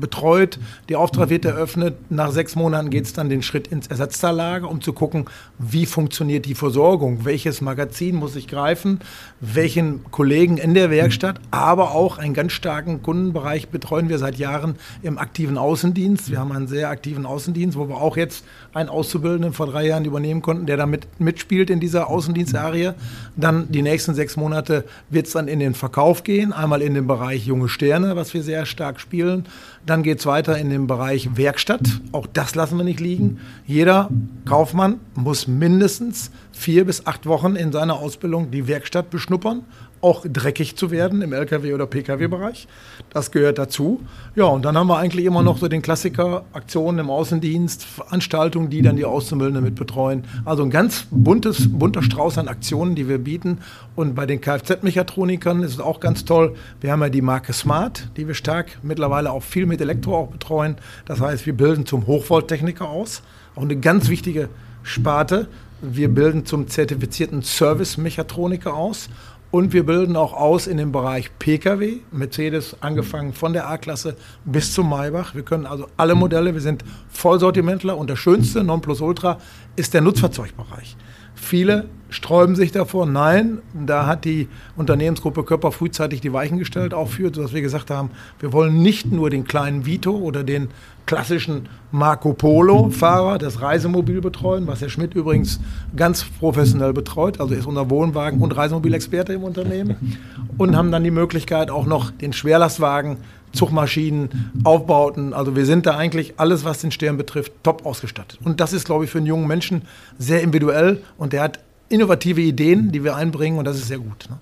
betreut, 0.00 0.60
der 0.88 1.00
Auftrag 1.00 1.30
wird 1.30 1.44
eröffnet. 1.44 1.96
Nach 2.10 2.30
sechs 2.30 2.54
Monaten 2.54 2.90
geht 2.90 3.06
es 3.06 3.12
dann 3.12 3.28
den 3.28 3.42
Schritt 3.42 3.66
ins 3.66 3.88
Ersatzteillager, 3.88 4.70
um 4.70 4.80
zu 4.80 4.92
gucken, 4.92 5.24
wie 5.58 5.84
funktioniert 5.84 6.46
die 6.46 6.54
Versorgung, 6.54 7.24
welches 7.24 7.60
Magazin 7.60 8.14
muss 8.14 8.36
ich 8.36 8.46
greifen, 8.46 9.00
welchen 9.40 10.04
Kollegen 10.12 10.58
in 10.58 10.74
der 10.74 10.90
Werkstatt, 10.90 11.40
aber 11.50 11.90
auch 11.90 12.18
einen 12.18 12.34
ganz 12.34 12.52
starken 12.70 13.02
Kundenbereich 13.02 13.68
betreuen 13.68 14.08
wir 14.08 14.18
seit 14.20 14.36
Jahren 14.36 14.76
im 15.02 15.18
aktiven 15.18 15.58
Außendienst. 15.58 16.30
Wir 16.30 16.38
haben 16.38 16.52
einen 16.52 16.68
sehr 16.68 16.88
aktiven 16.88 17.26
Außendienst, 17.26 17.76
wo 17.76 17.88
wir 17.88 17.96
auch 17.96 18.16
jetzt 18.16 18.44
einen 18.72 18.88
Auszubildenden 18.88 19.52
vor 19.52 19.66
drei 19.66 19.88
Jahren 19.88 20.04
übernehmen 20.04 20.40
konnten, 20.40 20.66
der 20.66 20.76
damit 20.76 21.08
mitspielt 21.18 21.68
in 21.68 21.80
dieser 21.80 22.08
Außendienstarie. 22.08 22.92
Dann 23.34 23.72
die 23.72 23.82
nächsten 23.82 24.14
sechs 24.14 24.36
Monate 24.36 24.84
wird 25.08 25.26
es 25.26 25.32
dann 25.32 25.48
in 25.48 25.58
den 25.58 25.74
Verkauf 25.74 26.22
gehen, 26.22 26.52
einmal 26.52 26.80
in 26.80 26.94
den 26.94 27.08
Bereich 27.08 27.44
junge 27.44 27.68
Sterne, 27.68 28.14
was 28.14 28.34
wir 28.34 28.44
sehr 28.44 28.64
stark 28.66 29.00
spielen. 29.00 29.46
Dann 29.86 30.02
geht 30.02 30.20
es 30.20 30.26
weiter 30.26 30.58
in 30.58 30.70
den 30.70 30.86
Bereich 30.86 31.36
Werkstatt. 31.36 32.00
Auch 32.12 32.26
das 32.26 32.54
lassen 32.54 32.76
wir 32.76 32.84
nicht 32.84 33.00
liegen. 33.00 33.40
Jeder 33.66 34.10
Kaufmann 34.44 35.00
muss 35.14 35.48
mindestens 35.48 36.30
vier 36.52 36.84
bis 36.84 37.06
acht 37.06 37.26
Wochen 37.26 37.56
in 37.56 37.72
seiner 37.72 37.94
Ausbildung 37.94 38.50
die 38.50 38.68
Werkstatt 38.68 39.10
beschnuppern 39.10 39.64
auch 40.02 40.24
dreckig 40.26 40.76
zu 40.76 40.90
werden 40.90 41.20
im 41.22 41.32
Lkw- 41.32 41.74
oder 41.74 41.86
Pkw-Bereich. 41.86 42.66
Das 43.10 43.30
gehört 43.30 43.58
dazu. 43.58 44.00
Ja, 44.34 44.44
und 44.44 44.64
dann 44.64 44.76
haben 44.76 44.86
wir 44.86 44.96
eigentlich 44.96 45.26
immer 45.26 45.42
noch 45.42 45.58
so 45.58 45.68
den 45.68 45.82
Klassiker 45.82 46.44
Aktionen 46.52 46.98
im 46.98 47.10
Außendienst, 47.10 47.84
Veranstaltungen, 47.84 48.70
die 48.70 48.82
dann 48.82 48.96
die 48.96 49.04
Auszubildenden 49.04 49.62
mit 49.62 49.74
betreuen. 49.74 50.24
Also 50.44 50.62
ein 50.62 50.70
ganz 50.70 51.06
buntes, 51.10 51.68
bunter 51.70 52.02
Strauß 52.02 52.38
an 52.38 52.48
Aktionen, 52.48 52.94
die 52.94 53.08
wir 53.08 53.18
bieten. 53.18 53.58
Und 53.94 54.14
bei 54.14 54.26
den 54.26 54.40
Kfz-Mechatronikern 54.40 55.62
ist 55.62 55.74
es 55.74 55.80
auch 55.80 56.00
ganz 56.00 56.24
toll. 56.24 56.54
Wir 56.80 56.92
haben 56.92 57.02
ja 57.02 57.10
die 57.10 57.22
Marke 57.22 57.52
Smart, 57.52 58.08
die 58.16 58.26
wir 58.26 58.34
stark 58.34 58.78
mittlerweile 58.82 59.30
auch 59.30 59.42
viel 59.42 59.66
mit 59.66 59.79
Elektro 59.80 60.16
auch 60.16 60.28
betreuen. 60.28 60.76
Das 61.06 61.20
heißt, 61.20 61.46
wir 61.46 61.56
bilden 61.56 61.86
zum 61.86 62.06
Hochvolttechniker 62.06 62.88
aus. 62.88 63.22
Auch 63.54 63.62
eine 63.62 63.76
ganz 63.76 64.08
wichtige 64.08 64.48
Sparte. 64.82 65.48
Wir 65.82 66.08
bilden 66.08 66.44
zum 66.44 66.68
zertifizierten 66.68 67.42
Service-Mechatroniker 67.42 68.74
aus 68.74 69.08
und 69.50 69.72
wir 69.72 69.84
bilden 69.84 70.14
auch 70.16 70.32
aus 70.32 70.66
in 70.66 70.76
dem 70.76 70.92
Bereich 70.92 71.30
Pkw, 71.38 72.00
Mercedes 72.12 72.76
angefangen 72.80 73.32
von 73.32 73.52
der 73.52 73.68
A-Klasse 73.68 74.16
bis 74.44 74.72
zum 74.72 74.88
Maybach. 74.88 75.34
Wir 75.34 75.42
können 75.42 75.66
also 75.66 75.88
alle 75.96 76.14
Modelle, 76.14 76.54
wir 76.54 76.60
sind 76.60 76.84
Vollsortimentler 77.10 77.96
und 77.96 78.08
das 78.08 78.18
schönste 78.18 78.62
Nonplusultra 78.62 79.38
ist 79.74 79.92
der 79.94 80.02
Nutzfahrzeugbereich. 80.02 80.96
Viele 81.40 81.86
sträuben 82.10 82.54
sich 82.54 82.70
davor. 82.72 83.06
Nein, 83.06 83.58
da 83.72 84.06
hat 84.06 84.24
die 84.24 84.48
Unternehmensgruppe 84.76 85.42
Körper 85.44 85.72
frühzeitig 85.72 86.20
die 86.20 86.32
Weichen 86.32 86.58
gestellt, 86.58 86.92
auch 86.92 87.08
für, 87.08 87.30
dass 87.30 87.52
wir 87.52 87.62
gesagt 87.62 87.90
haben, 87.90 88.10
wir 88.40 88.52
wollen 88.52 88.82
nicht 88.82 89.10
nur 89.10 89.30
den 89.30 89.44
kleinen 89.44 89.86
Vito 89.86 90.12
oder 90.12 90.44
den 90.44 90.68
klassischen 91.06 91.68
Marco 91.92 92.34
Polo-Fahrer 92.34 93.38
das 93.38 93.60
Reisemobil 93.62 94.20
betreuen, 94.20 94.66
was 94.66 94.80
Herr 94.80 94.90
Schmidt 94.90 95.14
übrigens 95.14 95.60
ganz 95.96 96.24
professionell 96.24 96.92
betreut. 96.92 97.40
Also 97.40 97.54
ist 97.54 97.66
unser 97.66 97.90
Wohnwagen- 97.90 98.40
und 98.40 98.56
Reisemobilexperte 98.56 99.32
im 99.32 99.42
Unternehmen. 99.42 100.18
Und 100.58 100.76
haben 100.76 100.92
dann 100.92 101.02
die 101.02 101.10
Möglichkeit 101.10 101.70
auch 101.70 101.86
noch 101.86 102.10
den 102.10 102.32
Schwerlastwagen, 102.32 103.16
Zugmaschinen, 103.52 104.52
Aufbauten. 104.64 105.34
Also 105.34 105.56
wir 105.56 105.66
sind 105.66 105.86
da 105.86 105.96
eigentlich 105.96 106.34
alles, 106.36 106.64
was 106.64 106.80
den 106.80 106.90
Stern 106.90 107.16
betrifft, 107.16 107.52
top 107.62 107.84
ausgestattet. 107.84 108.38
Und 108.44 108.60
das 108.60 108.72
ist, 108.72 108.84
glaube 108.84 109.04
ich, 109.04 109.10
für 109.10 109.18
einen 109.18 109.26
jungen 109.26 109.46
Menschen 109.46 109.82
sehr 110.18 110.42
individuell 110.42 111.02
und 111.18 111.32
der 111.32 111.42
hat 111.42 111.60
innovative 111.88 112.40
Ideen, 112.40 112.92
die 112.92 113.04
wir 113.04 113.16
einbringen 113.16 113.58
und 113.58 113.64
das 113.64 113.76
ist 113.76 113.88
sehr 113.88 113.98
gut. 113.98 114.28
Ne? 114.30 114.38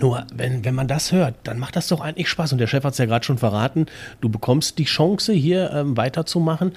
Nur, 0.00 0.26
wenn, 0.34 0.64
wenn 0.64 0.74
man 0.74 0.88
das 0.88 1.12
hört, 1.12 1.34
dann 1.44 1.58
macht 1.58 1.76
das 1.76 1.88
doch 1.88 2.00
eigentlich 2.00 2.28
Spaß. 2.28 2.52
Und 2.52 2.58
der 2.58 2.66
Chef 2.66 2.84
hat 2.84 2.92
es 2.92 2.98
ja 2.98 3.04
gerade 3.04 3.24
schon 3.24 3.38
verraten, 3.38 3.86
du 4.20 4.28
bekommst 4.28 4.78
die 4.78 4.84
Chance, 4.84 5.32
hier 5.32 5.70
ähm, 5.72 5.96
weiterzumachen. 5.96 6.72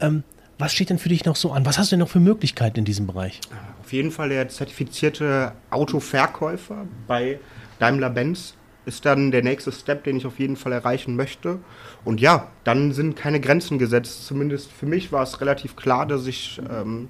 Ähm, 0.00 0.22
was 0.58 0.72
steht 0.72 0.90
denn 0.90 0.98
für 0.98 1.08
dich 1.08 1.24
noch 1.24 1.36
so 1.36 1.52
an? 1.52 1.64
Was 1.64 1.78
hast 1.78 1.90
du 1.90 1.94
denn 1.94 2.00
noch 2.00 2.10
für 2.10 2.20
Möglichkeiten 2.20 2.78
in 2.78 2.84
diesem 2.84 3.06
Bereich? 3.06 3.40
Auf 3.82 3.92
jeden 3.92 4.10
Fall 4.10 4.28
der 4.28 4.48
zertifizierte 4.48 5.52
Autoverkäufer 5.70 6.86
bei 7.06 7.40
Daimler-Benz 7.78 8.54
ist 8.90 9.06
dann 9.06 9.30
der 9.30 9.44
nächste 9.44 9.70
Step, 9.70 10.02
den 10.02 10.16
ich 10.16 10.26
auf 10.26 10.40
jeden 10.40 10.56
Fall 10.56 10.72
erreichen 10.72 11.14
möchte. 11.14 11.60
Und 12.04 12.20
ja, 12.20 12.50
dann 12.64 12.92
sind 12.92 13.14
keine 13.14 13.40
Grenzen 13.40 13.78
gesetzt. 13.78 14.26
Zumindest 14.26 14.72
für 14.72 14.86
mich 14.86 15.12
war 15.12 15.22
es 15.22 15.40
relativ 15.40 15.76
klar, 15.76 16.06
dass 16.06 16.26
ich 16.26 16.60
ähm, 16.68 17.08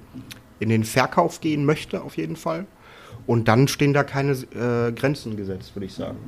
in 0.59 0.69
den 0.69 0.85
Verkauf 0.85 1.41
gehen 1.41 1.65
möchte, 1.65 2.03
auf 2.03 2.19
jeden 2.19 2.37
Fall. 2.37 2.67
Und 3.27 3.49
dann 3.49 3.69
stehen 3.69 3.93
da 3.93 4.03
keine 4.03 4.33
äh, 4.33 4.93
Grenzen 4.93 5.37
gesetzt, 5.37 5.75
würde 5.75 5.87
ich 5.87 5.95
sagen. 5.95 6.19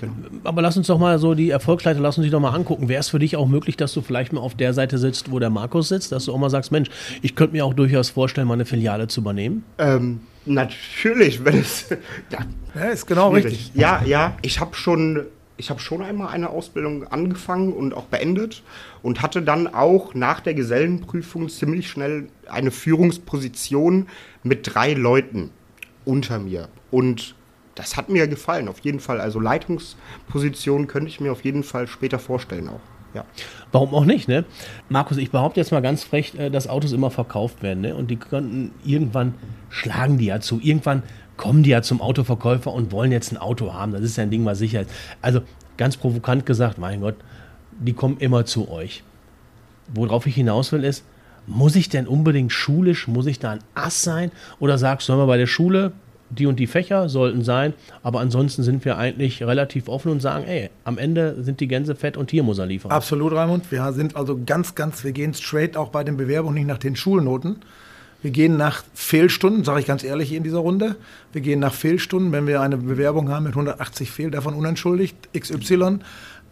Genau. 0.00 0.12
Aber 0.44 0.62
lass 0.62 0.76
uns 0.76 0.86
doch 0.86 0.98
mal 0.98 1.18
so 1.18 1.34
die 1.34 1.50
Erfolgsleiter, 1.50 2.00
lass 2.00 2.18
uns 2.18 2.24
die 2.24 2.30
doch 2.30 2.40
mal 2.40 2.54
angucken. 2.54 2.88
Wäre 2.88 3.00
es 3.00 3.08
für 3.08 3.18
dich 3.18 3.36
auch 3.36 3.46
möglich, 3.46 3.76
dass 3.76 3.92
du 3.92 4.00
vielleicht 4.00 4.32
mal 4.32 4.40
auf 4.40 4.54
der 4.54 4.72
Seite 4.72 4.98
sitzt, 4.98 5.30
wo 5.30 5.38
der 5.38 5.50
Markus 5.50 5.88
sitzt, 5.88 6.12
dass 6.12 6.26
du 6.26 6.32
auch 6.32 6.38
mal 6.38 6.50
sagst, 6.50 6.72
Mensch, 6.72 6.88
ich 7.22 7.34
könnte 7.34 7.54
mir 7.54 7.64
auch 7.64 7.74
durchaus 7.74 8.10
vorstellen, 8.10 8.48
mal 8.48 8.54
eine 8.54 8.64
Filiale 8.64 9.08
zu 9.08 9.20
übernehmen? 9.20 9.64
Ähm, 9.78 10.20
natürlich, 10.44 11.44
wenn 11.44 11.58
es. 11.58 11.88
ja, 12.30 12.38
ja 12.74 12.84
ist 12.86 13.06
genau 13.06 13.30
schwierig. 13.30 13.46
richtig. 13.46 13.70
Ja, 13.74 14.02
ja, 14.04 14.36
ich 14.42 14.60
habe 14.60 14.74
schon 14.74 15.26
ich 15.58 15.70
habe 15.70 15.80
schon 15.80 16.02
einmal 16.02 16.28
eine 16.28 16.50
Ausbildung 16.50 17.06
angefangen 17.06 17.72
und 17.72 17.94
auch 17.94 18.04
beendet 18.04 18.62
und 19.02 19.22
hatte 19.22 19.42
dann 19.42 19.66
auch 19.66 20.14
nach 20.14 20.40
der 20.40 20.54
Gesellenprüfung 20.54 21.48
ziemlich 21.48 21.88
schnell 21.88 22.28
eine 22.48 22.70
Führungsposition 22.70 24.08
mit 24.42 24.74
drei 24.74 24.92
Leuten 24.92 25.50
unter 26.06 26.38
mir. 26.38 26.68
Und 26.90 27.34
das 27.74 27.96
hat 27.96 28.08
mir 28.08 28.26
gefallen, 28.26 28.68
auf 28.68 28.80
jeden 28.80 29.00
Fall. 29.00 29.20
Also 29.20 29.38
Leitungsposition 29.38 30.86
könnte 30.86 31.08
ich 31.08 31.20
mir 31.20 31.30
auf 31.30 31.44
jeden 31.44 31.62
Fall 31.62 31.86
später 31.86 32.18
vorstellen 32.18 32.68
auch. 32.68 32.80
Ja. 33.14 33.24
Warum 33.72 33.94
auch 33.94 34.04
nicht, 34.04 34.28
ne? 34.28 34.44
Markus, 34.88 35.16
ich 35.16 35.30
behaupte 35.30 35.60
jetzt 35.60 35.72
mal 35.72 35.80
ganz 35.80 36.04
frech, 36.04 36.34
äh, 36.38 36.50
dass 36.50 36.68
Autos 36.68 36.92
immer 36.92 37.10
verkauft 37.10 37.62
werden, 37.62 37.80
ne? 37.80 37.94
Und 37.94 38.10
die 38.10 38.16
könnten 38.16 38.72
irgendwann 38.84 39.34
schlagen 39.70 40.18
die 40.18 40.26
ja 40.26 40.40
zu. 40.40 40.60
Irgendwann 40.60 41.02
kommen 41.36 41.62
die 41.62 41.70
ja 41.70 41.82
zum 41.82 42.00
Autoverkäufer 42.00 42.72
und 42.72 42.92
wollen 42.92 43.12
jetzt 43.12 43.32
ein 43.32 43.38
Auto 43.38 43.72
haben. 43.72 43.92
Das 43.92 44.02
ist 44.02 44.16
ja 44.16 44.22
ein 44.22 44.30
Ding, 44.30 44.44
was 44.44 44.58
sicher 44.58 44.82
ist. 44.82 44.90
Also 45.22 45.40
ganz 45.76 45.96
provokant 45.96 46.46
gesagt, 46.46 46.78
mein 46.78 47.00
Gott, 47.00 47.16
die 47.78 47.92
kommen 47.92 48.18
immer 48.18 48.44
zu 48.44 48.70
euch. 48.70 49.02
Worauf 49.94 50.26
ich 50.26 50.34
hinaus 50.34 50.72
will, 50.72 50.84
ist, 50.84 51.04
muss 51.46 51.76
ich 51.76 51.88
denn 51.88 52.06
unbedingt 52.06 52.52
schulisch, 52.52 53.08
muss 53.08 53.26
ich 53.26 53.38
da 53.38 53.52
ein 53.52 53.60
Ass 53.74 54.02
sein? 54.02 54.30
Oder 54.58 54.78
sagst 54.78 55.08
du, 55.08 55.16
wir 55.16 55.26
bei 55.26 55.36
der 55.36 55.46
Schule, 55.46 55.92
die 56.30 56.46
und 56.46 56.58
die 56.58 56.66
Fächer 56.66 57.08
sollten 57.08 57.44
sein, 57.44 57.74
aber 58.02 58.20
ansonsten 58.20 58.62
sind 58.62 58.84
wir 58.84 58.98
eigentlich 58.98 59.42
relativ 59.42 59.88
offen 59.88 60.10
und 60.10 60.20
sagen, 60.20 60.44
ey, 60.44 60.70
am 60.84 60.98
Ende 60.98 61.42
sind 61.42 61.60
die 61.60 61.68
Gänse 61.68 61.94
fett 61.94 62.16
und 62.16 62.30
hier 62.30 62.42
muss 62.42 62.58
er 62.58 62.66
liefern. 62.66 62.90
Absolut, 62.90 63.32
Raimund. 63.32 63.70
Wir 63.70 63.92
sind 63.92 64.16
also 64.16 64.40
ganz, 64.44 64.74
ganz, 64.74 65.04
wir 65.04 65.12
gehen 65.12 65.34
straight 65.34 65.76
auch 65.76 65.90
bei 65.90 66.04
den 66.04 66.16
Bewerbungen 66.16 66.54
nicht 66.54 66.66
nach 66.66 66.78
den 66.78 66.96
Schulnoten. 66.96 67.56
Wir 68.22 68.30
gehen 68.30 68.56
nach 68.56 68.82
Fehlstunden, 68.94 69.62
sage 69.62 69.80
ich 69.80 69.86
ganz 69.86 70.02
ehrlich 70.02 70.32
in 70.32 70.42
dieser 70.42 70.58
Runde. 70.58 70.96
Wir 71.32 71.42
gehen 71.42 71.60
nach 71.60 71.74
Fehlstunden, 71.74 72.32
wenn 72.32 72.46
wir 72.46 72.60
eine 72.60 72.76
Bewerbung 72.78 73.28
haben 73.28 73.44
mit 73.44 73.52
180 73.52 74.10
Fehl, 74.10 74.30
davon 74.30 74.54
unentschuldigt, 74.54 75.16
XY, 75.38 75.98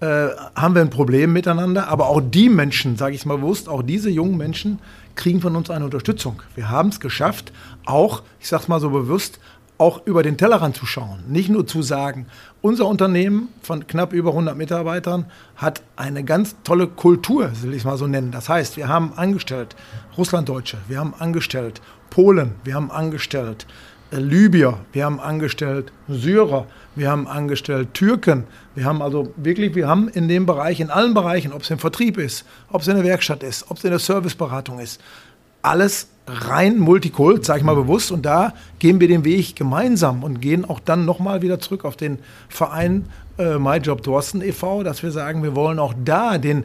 äh, 0.00 0.28
haben 0.54 0.74
wir 0.74 0.82
ein 0.82 0.90
Problem 0.90 1.32
miteinander. 1.32 1.88
Aber 1.88 2.08
auch 2.08 2.20
die 2.20 2.48
Menschen, 2.48 2.96
sage 2.96 3.14
ich 3.14 3.24
mal 3.26 3.38
bewusst, 3.38 3.68
auch 3.68 3.82
diese 3.82 4.10
jungen 4.10 4.36
Menschen 4.36 4.78
kriegen 5.14 5.40
von 5.40 5.56
uns 5.56 5.70
eine 5.70 5.84
Unterstützung. 5.84 6.42
Wir 6.54 6.68
haben 6.68 6.88
es 6.88 7.00
geschafft, 7.00 7.52
auch, 7.84 8.22
ich 8.40 8.48
sage 8.48 8.62
es 8.64 8.68
mal 8.68 8.80
so 8.80 8.90
bewusst, 8.90 9.38
auch 9.78 10.06
über 10.06 10.22
den 10.22 10.36
Tellerrand 10.36 10.76
zu 10.76 10.86
schauen. 10.86 11.24
Nicht 11.28 11.48
nur 11.48 11.66
zu 11.66 11.82
sagen, 11.82 12.26
unser 12.60 12.86
Unternehmen 12.86 13.48
von 13.60 13.86
knapp 13.86 14.12
über 14.12 14.30
100 14.30 14.56
Mitarbeitern 14.56 15.26
hat 15.56 15.82
eine 15.96 16.24
ganz 16.24 16.56
tolle 16.62 16.86
Kultur, 16.86 17.50
will 17.62 17.72
ich 17.72 17.78
es 17.78 17.84
mal 17.84 17.96
so 17.96 18.06
nennen. 18.06 18.30
Das 18.30 18.48
heißt, 18.48 18.76
wir 18.76 18.88
haben 18.88 19.12
angestellt 19.16 19.74
Russlanddeutsche, 20.16 20.78
wir 20.88 20.98
haben 20.98 21.14
angestellt 21.18 21.80
Polen, 22.10 22.52
wir 22.62 22.74
haben 22.74 22.90
angestellt 22.90 23.66
Libyer, 24.18 24.78
wir 24.92 25.04
haben 25.04 25.20
angestellt 25.20 25.92
Syrer, 26.08 26.66
wir 26.96 27.10
haben 27.10 27.26
angestellt 27.26 27.94
Türken. 27.94 28.44
Wir 28.74 28.84
haben 28.84 29.02
also 29.02 29.32
wirklich, 29.36 29.74
wir 29.74 29.88
haben 29.88 30.08
in 30.08 30.28
dem 30.28 30.46
Bereich, 30.46 30.80
in 30.80 30.90
allen 30.90 31.14
Bereichen, 31.14 31.52
ob 31.52 31.62
es 31.62 31.70
im 31.70 31.78
Vertrieb 31.78 32.18
ist, 32.18 32.44
ob 32.70 32.82
es 32.82 32.88
in 32.88 32.96
der 32.96 33.04
Werkstatt 33.04 33.42
ist, 33.42 33.70
ob 33.70 33.78
es 33.78 33.84
in 33.84 33.90
der 33.90 33.98
Serviceberatung 33.98 34.78
ist, 34.78 35.00
alles 35.62 36.08
rein 36.26 36.78
Multikult, 36.78 37.44
sage 37.44 37.60
ich 37.60 37.64
mal 37.64 37.74
bewusst. 37.74 38.10
Und 38.10 38.24
da 38.24 38.54
gehen 38.78 39.00
wir 39.00 39.08
den 39.08 39.24
Weg 39.24 39.56
gemeinsam 39.56 40.22
und 40.22 40.40
gehen 40.40 40.64
auch 40.64 40.80
dann 40.80 41.04
nochmal 41.04 41.42
wieder 41.42 41.58
zurück 41.58 41.84
auf 41.84 41.96
den 41.96 42.18
Verein 42.48 43.06
äh, 43.38 43.58
MyJob 43.58 44.02
Dorsten 44.02 44.42
e.V., 44.42 44.82
dass 44.82 45.02
wir 45.02 45.10
sagen, 45.10 45.42
wir 45.42 45.54
wollen 45.54 45.78
auch 45.78 45.94
da 46.04 46.38
den, 46.38 46.64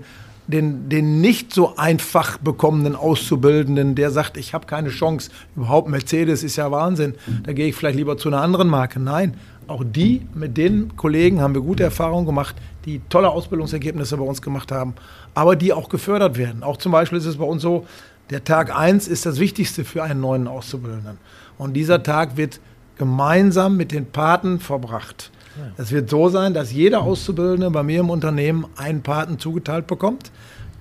den, 0.49 0.89
den 0.89 1.21
nicht 1.21 1.53
so 1.53 1.75
einfach 1.77 2.37
bekommenen 2.39 2.95
Auszubildenden, 2.95 3.93
der 3.93 4.09
sagt, 4.09 4.35
ich 4.35 4.53
habe 4.53 4.65
keine 4.65 4.89
Chance, 4.89 5.29
überhaupt 5.55 5.89
Mercedes 5.89 6.43
ist 6.43 6.55
ja 6.55 6.71
Wahnsinn, 6.71 7.13
da 7.43 7.53
gehe 7.53 7.67
ich 7.67 7.75
vielleicht 7.75 7.97
lieber 7.97 8.17
zu 8.17 8.29
einer 8.29 8.41
anderen 8.41 8.67
Marke. 8.67 8.99
Nein, 8.99 9.35
auch 9.67 9.83
die, 9.85 10.25
mit 10.33 10.57
den 10.57 10.95
Kollegen 10.95 11.39
haben 11.39 11.53
wir 11.53 11.61
gute 11.61 11.83
Erfahrungen 11.83 12.25
gemacht, 12.25 12.55
die 12.85 12.99
tolle 13.09 13.29
Ausbildungsergebnisse 13.29 14.17
bei 14.17 14.23
uns 14.23 14.41
gemacht 14.41 14.71
haben, 14.71 14.95
aber 15.35 15.55
die 15.55 15.71
auch 15.71 15.87
gefördert 15.87 16.37
werden. 16.37 16.63
Auch 16.63 16.77
zum 16.77 16.91
Beispiel 16.91 17.19
ist 17.19 17.25
es 17.25 17.37
bei 17.37 17.45
uns 17.45 17.61
so, 17.61 17.85
der 18.31 18.43
Tag 18.43 18.75
1 18.75 19.07
ist 19.07 19.27
das 19.27 19.39
Wichtigste 19.39 19.83
für 19.83 20.01
einen 20.01 20.21
neuen 20.21 20.47
Auszubildenden. 20.47 21.17
Und 21.59 21.73
dieser 21.73 22.01
Tag 22.01 22.37
wird 22.37 22.59
gemeinsam 22.97 23.77
mit 23.77 23.91
den 23.91 24.07
Paten 24.07 24.59
verbracht. 24.59 25.31
Es 25.77 25.91
wird 25.91 26.09
so 26.09 26.29
sein, 26.29 26.53
dass 26.53 26.71
jeder 26.71 27.01
Auszubildende 27.01 27.71
bei 27.71 27.83
mir 27.83 28.01
im 28.01 28.09
Unternehmen 28.09 28.65
einen 28.75 29.01
Paten 29.01 29.39
zugeteilt 29.39 29.87
bekommt. 29.87 30.31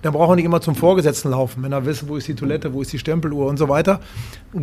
Da 0.03 0.13
braucht 0.13 0.31
er 0.31 0.37
nicht 0.37 0.45
immer 0.45 0.61
zum 0.61 0.77
Vorgesetzten 0.77 1.31
laufen, 1.31 1.63
wenn 1.65 1.73
er 1.73 1.85
wissen, 1.85 2.09
wo 2.09 2.17
ist 2.17 2.29
die 2.29 2.35
Toilette, 2.35 2.73
wo 2.73 2.83
ist 2.83 2.93
die 2.93 3.01
Stempeluhr 3.01 3.49
und 3.49 3.57
so 3.57 3.69
weiter. 3.69 4.01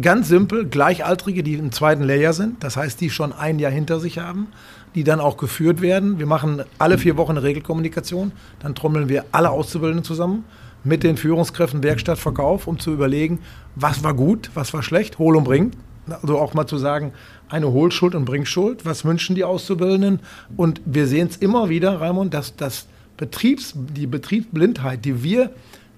Ganz 0.02 0.30
simpel, 0.30 0.66
Gleichaltrige, 0.66 1.44
die 1.44 1.56
im 1.56 1.74
zweiten 1.74 2.04
Lehrjahr 2.04 2.32
sind, 2.32 2.64
das 2.64 2.78
heißt, 2.78 3.02
die 3.02 3.10
schon 3.10 3.34
ein 3.34 3.60
Jahr 3.60 3.72
hinter 3.72 4.00
sich 4.00 4.20
haben, 4.20 4.48
die 4.96 5.04
dann 5.04 5.20
auch 5.20 5.36
geführt 5.36 5.82
werden. 5.82 6.20
Wir 6.20 6.26
machen 6.26 6.64
alle 6.80 6.98
vier 6.98 7.18
Wochen 7.18 7.32
eine 7.32 7.44
Regelkommunikation, 7.44 8.32
dann 8.60 8.76
trommeln 8.76 9.10
wir 9.10 9.26
alle 9.34 9.50
Auszubildenden 9.50 10.06
zusammen 10.06 10.46
mit 10.86 11.04
den 11.04 11.18
Führungskräften 11.18 11.84
Werkstattverkauf, 11.84 12.68
um 12.68 12.80
zu 12.80 12.94
überlegen, 12.94 13.40
was 13.76 14.04
war 14.04 14.14
gut, 14.14 14.52
was 14.54 14.74
war 14.74 14.84
schlecht, 14.84 15.20
hol 15.20 15.36
und 15.36 15.44
bring. 15.44 15.72
Also 16.10 16.38
auch 16.38 16.54
mal 16.54 16.68
zu 16.68 16.78
sagen, 16.78 17.14
eine 17.50 17.72
Hohlschuld 17.72 18.16
und 18.16 18.26
Bringschuld, 18.26 18.86
was 18.86 19.06
wünschen 19.06 19.36
die 19.36 19.44
Auszubildenden? 19.44 20.20
Und 20.58 20.82
wir 20.86 21.08
sehen 21.08 21.28
es 21.30 21.38
immer 21.38 21.70
wieder, 21.70 22.00
Raimund, 22.02 22.34
dass 22.34 22.56
das 22.56 22.88
Betriebs, 23.18 23.74
die 23.76 24.08
Betriebsblindheit, 24.08 25.06
die 25.06 25.24
wir 25.24 25.52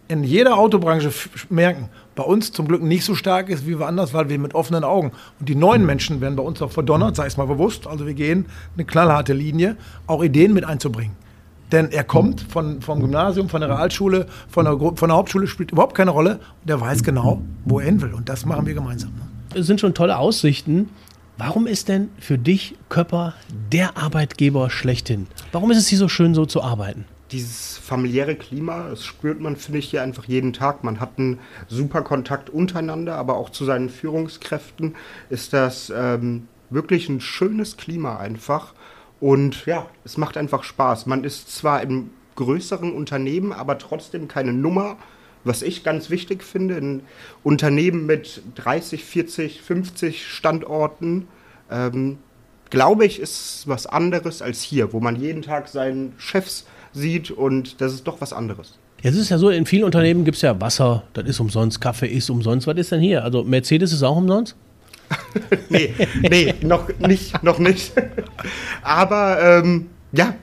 in 0.08 0.24
jeder 0.24 0.58
Autobranche 0.58 1.12
merken, 1.50 1.89
bei 2.15 2.24
uns 2.24 2.52
zum 2.52 2.67
Glück 2.67 2.82
nicht 2.82 3.04
so 3.04 3.15
stark 3.15 3.50
ist 3.50 3.67
wie 3.67 3.78
woanders, 3.78 4.13
weil 4.13 4.30
wir 4.30 4.39
mit 4.39 4.56
offenen 4.56 4.84
Augen 4.84 5.12
und 5.39 5.50
die 5.50 5.56
neuen 5.56 5.86
Menschen 5.86 6.22
werden 6.22 6.36
bei 6.36 6.43
uns 6.43 6.62
auch 6.62 6.72
verdonnert, 6.72 7.15
sei 7.15 7.26
es 7.26 7.38
mal 7.38 7.48
bewusst. 7.48 7.88
Also 7.88 8.06
wir 8.06 8.13
gehen 8.13 8.46
eine 8.76 8.86
knallharte 8.86 9.34
Linie, 9.34 9.78
auch 10.08 10.24
Ideen 10.24 10.54
mit 10.54 10.63
einzubringen. 10.63 11.15
Denn 11.72 11.91
er 11.91 12.06
kommt 12.06 12.41
von, 12.41 12.82
vom 12.82 13.02
Gymnasium, 13.02 13.50
von 13.50 13.60
der 13.60 13.70
Realschule, 13.70 14.28
von 14.48 14.65
der, 14.65 14.78
von 14.78 15.10
der 15.10 15.17
Hauptschule, 15.17 15.48
spielt 15.48 15.72
überhaupt 15.72 15.96
keine 15.96 16.12
Rolle. 16.12 16.39
Und 16.63 16.70
er 16.70 16.80
weiß 16.80 17.04
genau, 17.04 17.41
wo 17.65 17.80
er 17.80 17.86
hin 17.86 18.02
will. 18.02 18.13
Und 18.13 18.30
das 18.30 18.46
machen 18.46 18.65
wir 18.65 18.74
gemeinsam. 18.74 19.12
Sind 19.60 19.80
schon 19.80 19.96
tolle 19.96 20.20
Aussichten. 20.20 20.89
Warum 21.38 21.65
ist 21.65 21.88
denn 21.88 22.10
für 22.20 22.38
dich 22.38 22.76
Köpper 22.89 23.34
der 23.72 23.98
Arbeitgeber 23.98 24.70
schlechthin? 24.70 25.26
Warum 25.52 25.72
ist 25.72 25.80
es 25.80 25.88
hier 25.88 25.98
so 25.98 26.08
schön, 26.08 26.36
so 26.36 26.46
zu 26.46 26.62
arbeiten? 26.62 27.06
Dieses 27.32 27.80
familiäre 27.80 28.36
Klima, 28.36 28.89
das 28.89 29.04
spürt 29.04 29.39
man, 29.39 29.56
finde 29.56 29.80
ich, 29.80 29.89
hier 29.89 30.04
einfach 30.04 30.26
jeden 30.26 30.54
Tag. 30.54 30.84
Man 30.84 31.00
hat 31.00 31.17
einen 31.17 31.39
super 31.67 32.04
Kontakt 32.04 32.52
untereinander, 32.52 33.15
aber 33.15 33.36
auch 33.36 33.50
zu 33.50 33.65
seinen 33.65 33.89
Führungskräften 33.89 34.96
ist 35.32 35.54
das 35.54 35.91
ähm, 35.96 36.48
wirklich 36.70 37.10
ein 37.10 37.20
schönes 37.20 37.78
Klima 37.78 38.17
einfach. 38.17 38.74
Und 39.20 39.65
ja, 39.65 39.88
es 40.06 40.17
macht 40.17 40.38
einfach 40.38 40.63
Spaß. 40.63 41.08
Man 41.08 41.24
ist 41.24 41.52
zwar 41.52 41.82
im 41.82 42.12
größeren 42.36 42.93
Unternehmen, 42.93 43.54
aber 43.54 43.80
trotzdem 43.80 44.28
keine 44.28 44.54
Nummer, 44.54 44.98
was 45.43 45.62
ich 45.62 45.84
ganz 45.84 46.10
wichtig 46.10 46.43
finde, 46.43 46.78
in 46.78 47.02
Unternehmen 47.43 48.06
mit 48.06 48.41
30, 48.56 49.04
40, 49.04 49.62
50 49.62 50.26
Standorten, 50.28 51.28
ähm, 51.71 52.17
glaube 52.69 53.06
ich, 53.06 53.19
ist 53.19 53.63
was 53.67 53.88
anderes 53.88 54.41
als 54.41 54.62
hier, 54.62 54.93
wo 54.93 55.00
man 55.00 55.15
jeden 55.15 55.41
Tag 55.41 55.67
seinen 55.67 56.13
Chefs 56.17 56.65
sieht 56.93 57.32
und 57.32 57.82
das 57.82 57.93
ist 57.93 58.08
doch 58.08 58.21
was 58.21 58.34
anderes. 58.34 58.78
Jetzt 59.02 59.13
ist 59.13 59.21
es 59.21 59.30
ja 59.30 59.38
so, 59.38 59.50
in 59.50 59.65
vielen 59.65 59.84
Unternehmen 59.84 60.26
gibt 60.26 60.38
es 60.38 60.41
ja 60.41 60.60
Wasser, 60.60 61.04
das 61.13 61.28
ist 61.28 61.39
umsonst, 61.39 61.80
Kaffee 61.80 62.08
ist 62.08 62.30
umsonst. 62.30 62.65
Was 62.65 62.78
ist 62.78 62.91
denn 62.91 63.00
hier? 63.00 63.23
Also 63.23 63.43
Mercedes 63.43 63.93
ist 63.93 64.04
auch 64.04 64.17
umsonst? 64.17 64.56
nee, 65.69 65.93
nee, 66.21 66.54
noch 66.62 66.89
nicht, 67.00 67.41
noch 67.43 67.60
nicht. 67.60 67.93
Aber 68.82 69.39
ähm, 69.41 69.88
ja, 70.12 70.36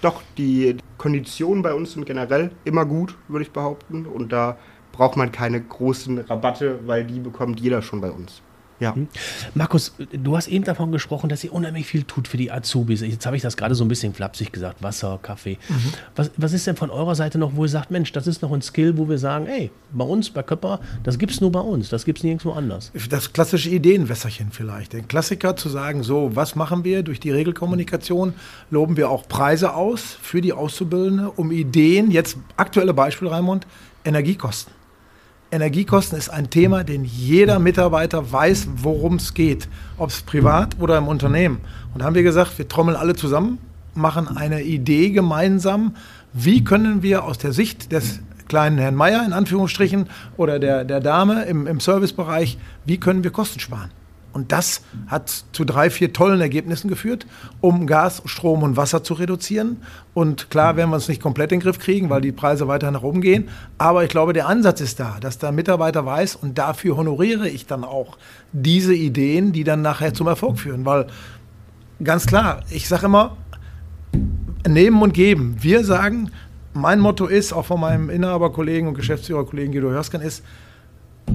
doch, 0.00 0.22
die 0.38 0.76
Konditionen 0.98 1.62
bei 1.62 1.74
uns 1.74 1.92
sind 1.92 2.06
generell 2.06 2.50
immer 2.64 2.84
gut, 2.84 3.16
würde 3.28 3.44
ich 3.44 3.50
behaupten. 3.52 4.06
Und 4.06 4.32
da 4.32 4.56
braucht 4.92 5.16
man 5.16 5.32
keine 5.32 5.60
großen 5.60 6.18
Rabatte, 6.18 6.80
weil 6.86 7.04
die 7.04 7.20
bekommt 7.20 7.60
jeder 7.60 7.82
schon 7.82 8.00
bei 8.00 8.10
uns. 8.10 8.42
Ja. 8.80 8.94
Hm. 8.94 9.08
Markus, 9.54 9.94
du 10.10 10.36
hast 10.36 10.48
eben 10.48 10.64
davon 10.64 10.90
gesprochen, 10.90 11.28
dass 11.28 11.44
ihr 11.44 11.52
unheimlich 11.52 11.86
viel 11.86 12.02
tut 12.04 12.26
für 12.26 12.38
die 12.38 12.50
Azubis. 12.50 13.02
Jetzt 13.02 13.26
habe 13.26 13.36
ich 13.36 13.42
das 13.42 13.56
gerade 13.56 13.74
so 13.74 13.84
ein 13.84 13.88
bisschen 13.88 14.14
flapsig 14.14 14.52
gesagt. 14.52 14.82
Wasser, 14.82 15.18
Kaffee. 15.22 15.58
Mhm. 15.68 15.92
Was, 16.16 16.30
was 16.36 16.52
ist 16.54 16.66
denn 16.66 16.76
von 16.76 16.90
eurer 16.90 17.14
Seite 17.14 17.38
noch, 17.38 17.54
wo 17.54 17.64
ihr 17.64 17.68
sagt, 17.68 17.90
Mensch, 17.90 18.10
das 18.12 18.26
ist 18.26 18.40
noch 18.40 18.52
ein 18.52 18.62
Skill, 18.62 18.96
wo 18.96 19.08
wir 19.08 19.18
sagen, 19.18 19.46
ey, 19.46 19.70
bei 19.92 20.04
uns, 20.04 20.30
bei 20.30 20.42
Köpper, 20.42 20.80
das 21.02 21.18
gibt 21.18 21.32
es 21.32 21.40
nur 21.40 21.52
bei 21.52 21.60
uns, 21.60 21.90
das 21.90 22.04
gibt 22.04 22.18
es 22.18 22.24
nirgendwo 22.24 22.52
anders. 22.52 22.90
Das 23.10 23.32
klassische 23.32 23.68
Ideenwässerchen 23.68 24.50
vielleicht. 24.50 24.94
Den 24.94 25.06
Klassiker 25.08 25.56
zu 25.56 25.68
sagen, 25.68 26.02
so, 26.02 26.34
was 26.34 26.56
machen 26.56 26.84
wir 26.84 27.02
durch 27.02 27.20
die 27.20 27.30
Regelkommunikation? 27.30 28.32
Loben 28.70 28.96
wir 28.96 29.10
auch 29.10 29.28
Preise 29.28 29.74
aus 29.74 30.16
für 30.22 30.40
die 30.40 30.54
Auszubildende, 30.54 31.30
um 31.30 31.50
Ideen, 31.50 32.10
jetzt 32.10 32.38
aktuelle 32.56 32.94
Beispiel, 32.94 33.28
Raimund, 33.28 33.66
Energiekosten. 34.04 34.79
Energiekosten 35.52 36.16
ist 36.16 36.28
ein 36.28 36.50
Thema, 36.50 36.84
den 36.84 37.04
jeder 37.04 37.58
Mitarbeiter 37.58 38.30
weiß, 38.30 38.68
worum 38.76 39.16
es 39.16 39.34
geht, 39.34 39.68
ob 39.98 40.10
es 40.10 40.22
privat 40.22 40.76
oder 40.78 40.96
im 40.96 41.08
Unternehmen. 41.08 41.60
Und 41.92 42.00
da 42.00 42.06
haben 42.06 42.14
wir 42.14 42.22
gesagt, 42.22 42.56
wir 42.58 42.68
trommeln 42.68 42.96
alle 42.96 43.16
zusammen, 43.16 43.58
machen 43.94 44.28
eine 44.28 44.62
Idee 44.62 45.10
gemeinsam, 45.10 45.96
wie 46.32 46.62
können 46.62 47.02
wir 47.02 47.24
aus 47.24 47.38
der 47.38 47.52
Sicht 47.52 47.90
des 47.90 48.20
kleinen 48.46 48.78
Herrn 48.78 48.94
Meier 48.94 49.24
in 49.26 49.32
Anführungsstrichen 49.32 50.08
oder 50.36 50.58
der, 50.58 50.84
der 50.84 51.00
Dame 51.00 51.44
im, 51.44 51.66
im 51.66 51.80
Servicebereich, 51.80 52.56
wie 52.84 52.98
können 52.98 53.24
wir 53.24 53.30
Kosten 53.30 53.58
sparen? 53.60 53.90
Und 54.32 54.52
das 54.52 54.82
hat 55.08 55.44
zu 55.52 55.64
drei, 55.64 55.90
vier 55.90 56.12
tollen 56.12 56.40
Ergebnissen 56.40 56.88
geführt, 56.88 57.26
um 57.60 57.86
Gas, 57.86 58.22
Strom 58.26 58.62
und 58.62 58.76
Wasser 58.76 59.02
zu 59.02 59.14
reduzieren. 59.14 59.78
Und 60.14 60.50
klar 60.50 60.76
werden 60.76 60.90
wir 60.90 60.96
es 60.96 61.08
nicht 61.08 61.22
komplett 61.22 61.52
in 61.52 61.58
den 61.58 61.64
Griff 61.64 61.78
kriegen, 61.78 62.10
weil 62.10 62.20
die 62.20 62.32
Preise 62.32 62.68
weiter 62.68 62.90
nach 62.90 63.02
oben 63.02 63.20
gehen. 63.20 63.48
Aber 63.78 64.04
ich 64.04 64.10
glaube, 64.10 64.32
der 64.32 64.48
Ansatz 64.48 64.80
ist 64.80 65.00
da, 65.00 65.18
dass 65.20 65.38
der 65.38 65.52
Mitarbeiter 65.52 66.06
weiß 66.06 66.36
und 66.36 66.58
dafür 66.58 66.96
honoriere 66.96 67.48
ich 67.48 67.66
dann 67.66 67.84
auch 67.84 68.18
diese 68.52 68.94
Ideen, 68.94 69.52
die 69.52 69.64
dann 69.64 69.82
nachher 69.82 70.14
zum 70.14 70.26
Erfolg 70.26 70.58
führen. 70.58 70.84
Weil 70.84 71.06
ganz 72.02 72.26
klar, 72.26 72.62
ich 72.70 72.88
sage 72.88 73.06
immer, 73.06 73.36
nehmen 74.68 75.02
und 75.02 75.14
geben. 75.14 75.56
Wir 75.60 75.84
sagen, 75.84 76.30
mein 76.72 77.00
Motto 77.00 77.26
ist, 77.26 77.52
auch 77.52 77.66
von 77.66 77.80
meinem 77.80 78.10
Inhaberkollegen 78.10 78.88
und 78.88 78.94
Geschäftsführerkollegen 78.94 79.72
Guido 79.72 79.90
Hörskan 79.90 80.20
ist, 80.20 80.44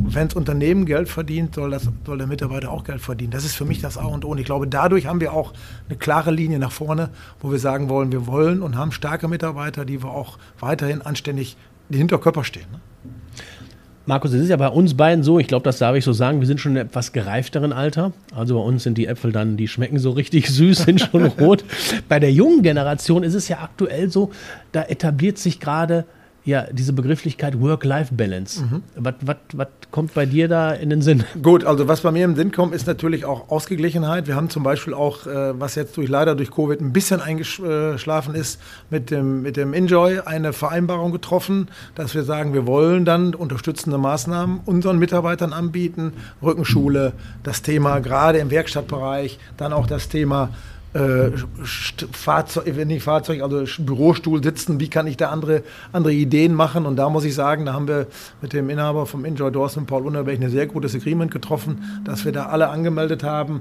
wenn 0.03 0.27
das 0.27 0.35
Unternehmen 0.35 0.85
Geld 0.85 1.09
verdient, 1.09 1.55
soll, 1.55 1.71
das, 1.71 1.89
soll 2.05 2.17
der 2.17 2.27
Mitarbeiter 2.27 2.71
auch 2.71 2.83
Geld 2.83 3.01
verdienen. 3.01 3.31
Das 3.31 3.45
ist 3.45 3.55
für 3.55 3.65
mich 3.65 3.81
das 3.81 3.97
A 3.97 4.05
und 4.05 4.25
O. 4.25 4.29
Und 4.29 4.37
ich 4.37 4.45
glaube, 4.45 4.67
dadurch 4.67 5.07
haben 5.07 5.21
wir 5.21 5.33
auch 5.33 5.53
eine 5.87 5.97
klare 5.97 6.31
Linie 6.31 6.59
nach 6.59 6.71
vorne, 6.71 7.09
wo 7.39 7.51
wir 7.51 7.59
sagen 7.59 7.89
wollen, 7.89 8.11
wir 8.11 8.27
wollen 8.27 8.61
und 8.61 8.75
haben 8.75 8.91
starke 8.91 9.27
Mitarbeiter, 9.27 9.85
die 9.85 10.03
wir 10.03 10.09
auch 10.09 10.37
weiterhin 10.59 11.01
anständig 11.01 11.57
hinter 11.89 12.17
Körper 12.17 12.43
stehen. 12.43 12.67
Ne? 12.71 12.79
Markus, 14.07 14.33
es 14.33 14.43
ist 14.43 14.49
ja 14.49 14.57
bei 14.57 14.67
uns 14.67 14.95
beiden 14.95 15.23
so, 15.23 15.39
ich 15.39 15.47
glaube, 15.47 15.63
das 15.63 15.79
darf 15.79 15.95
ich 15.95 16.03
so 16.03 16.13
sagen, 16.13 16.39
wir 16.39 16.45
sind 16.45 16.59
schon 16.59 16.73
in 16.73 16.77
etwas 16.77 17.11
gereifteren 17.11 17.73
Alter. 17.73 18.13
Also 18.35 18.53
bei 18.53 18.63
uns 18.63 18.83
sind 18.83 18.99
die 18.99 19.07
Äpfel 19.07 19.31
dann, 19.31 19.57
die 19.57 19.67
schmecken 19.67 19.97
so 19.97 20.11
richtig 20.11 20.47
süß, 20.51 20.83
sind 20.83 21.01
schon 21.01 21.25
rot. 21.25 21.65
Bei 22.07 22.19
der 22.19 22.31
jungen 22.31 22.61
Generation 22.61 23.23
ist 23.23 23.33
es 23.33 23.47
ja 23.47 23.61
aktuell 23.61 24.11
so, 24.11 24.31
da 24.73 24.83
etabliert 24.83 25.39
sich 25.39 25.59
gerade 25.59 26.05
ja, 26.45 26.67
diese 26.71 26.93
Begrifflichkeit 26.93 27.59
Work-Life-Balance. 27.59 28.63
Mhm. 28.63 28.83
Was, 28.95 29.15
was, 29.21 29.37
was 29.53 29.67
kommt 29.89 30.13
bei 30.13 30.27
dir 30.27 30.47
da 30.47 30.71
in 30.71 30.91
den 30.91 31.01
Sinn? 31.01 31.23
Gut, 31.41 31.65
also 31.65 31.87
was 31.87 32.01
bei 32.01 32.11
mir 32.11 32.23
im 32.23 32.35
Sinn 32.35 32.51
kommt, 32.51 32.75
ist 32.75 32.85
natürlich 32.85 33.25
auch 33.25 33.49
Ausgeglichenheit. 33.49 34.27
Wir 34.27 34.35
haben 34.35 34.51
zum 34.51 34.61
Beispiel 34.61 34.93
auch, 34.93 35.25
äh, 35.25 35.59
was 35.59 35.73
jetzt 35.73 35.97
durch 35.97 36.07
leider 36.07 36.35
durch 36.35 36.51
Covid 36.51 36.79
ein 36.81 36.93
bisschen 36.93 37.19
eingeschlafen 37.19 38.35
ist, 38.35 38.61
mit 38.91 39.09
dem, 39.09 39.41
mit 39.41 39.57
dem 39.57 39.73
Enjoy 39.73 40.19
eine 40.19 40.53
Vereinbarung 40.53 41.11
getroffen, 41.11 41.69
dass 41.95 42.13
wir 42.13 42.23
sagen, 42.23 42.53
wir 42.53 42.67
wollen 42.67 43.05
dann 43.05 43.33
unterstützende 43.33 43.97
Maßnahmen 43.97 44.59
unseren 44.65 44.99
Mitarbeitern 44.99 45.51
anbieten. 45.51 46.13
Rückenschule, 46.43 47.13
das 47.41 47.63
Thema 47.63 47.99
gerade 47.99 48.37
im 48.37 48.51
Werkstattbereich, 48.51 49.39
dann 49.57 49.73
auch 49.73 49.87
das 49.87 50.09
Thema 50.09 50.49
äh, 50.95 51.31
Fahrzeug, 52.13 52.73
nicht 52.85 53.03
Fahrzeug, 53.03 53.41
also 53.41 53.65
Bürostuhl 53.83 54.41
sitzen, 54.41 54.79
wie 54.79 54.87
kann 54.87 55.07
ich 55.07 55.17
da 55.17 55.29
andere, 55.29 55.61
andere 55.91 56.13
Ideen 56.13 56.53
machen? 56.53 56.85
Und 56.85 56.95
da 56.95 57.09
muss 57.09 57.25
ich 57.25 57.35
sagen, 57.35 57.65
da 57.65 57.73
haben 57.73 57.89
wir 57.89 58.07
mit 58.41 58.53
dem 58.53 58.69
Inhaber 58.69 59.05
vom 59.05 59.25
Enjoy 59.25 59.51
und 59.51 59.87
Paul 59.87 60.07
Unterberg 60.07 60.41
ein 60.41 60.49
sehr 60.49 60.67
gutes 60.67 60.95
Agreement 60.95 61.31
getroffen, 61.31 62.01
dass 62.05 62.23
wir 62.23 62.31
da 62.31 62.45
alle 62.45 62.69
angemeldet 62.69 63.23
haben. 63.23 63.59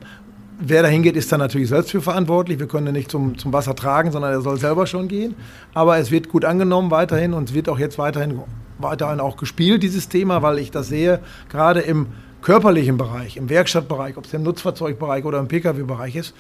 Wer 0.61 0.83
dahin 0.83 1.03
geht, 1.03 1.17
ist 1.17 1.33
dann 1.33 1.41
natürlich 1.41 1.69
selbst 1.69 1.91
für 1.91 2.01
verantwortlich. 2.01 2.61
Wir 2.61 2.69
können 2.69 2.87
ihn 2.87 2.93
nicht 2.93 3.11
zum, 3.11 3.37
zum 3.37 3.53
Wasser 3.53 3.75
tragen, 3.75 4.13
sondern 4.13 4.31
er 4.31 4.41
soll 4.41 4.57
selber 4.61 4.87
schon 4.87 5.09
gehen. 5.09 5.35
Aber 5.75 5.99
es 5.99 6.13
wird 6.13 6.29
gut 6.29 6.45
angenommen 6.45 6.93
weiterhin 6.93 7.33
und 7.33 7.49
es 7.49 7.55
wird 7.55 7.69
auch 7.69 7.81
jetzt 7.81 7.99
weiterhin, 7.99 8.39
weiterhin 8.79 9.19
auch 9.19 9.37
gespielt, 9.37 9.83
dieses 9.83 10.09
Thema, 10.09 10.43
weil 10.43 10.61
ich 10.61 10.71
das 10.71 10.87
sehe, 10.87 11.19
gerade 11.49 11.81
im 11.81 12.07
körperlichen 12.43 12.97
Bereich, 12.97 13.37
im 13.39 13.49
Werkstattbereich, 13.49 14.17
ob 14.17 14.27
es 14.27 14.35
im 14.35 14.45
Nutzfahrzeugbereich 14.45 15.25
oder 15.25 15.41
im 15.41 15.49
Pkw-Bereich 15.49 16.15
ist, 16.15 16.35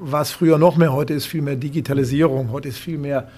war 0.00 0.22
es 0.22 0.32
früher 0.32 0.58
noch 0.58 0.76
mehr. 0.76 0.92
Heute 0.92 1.14
ist 1.14 1.26
viel 1.26 1.42
mehr 1.42 1.56
Digitalisierung, 1.56 2.50
heute 2.50 2.68
ist 2.68 2.78
viel 2.78 2.98
mehr 2.98 3.28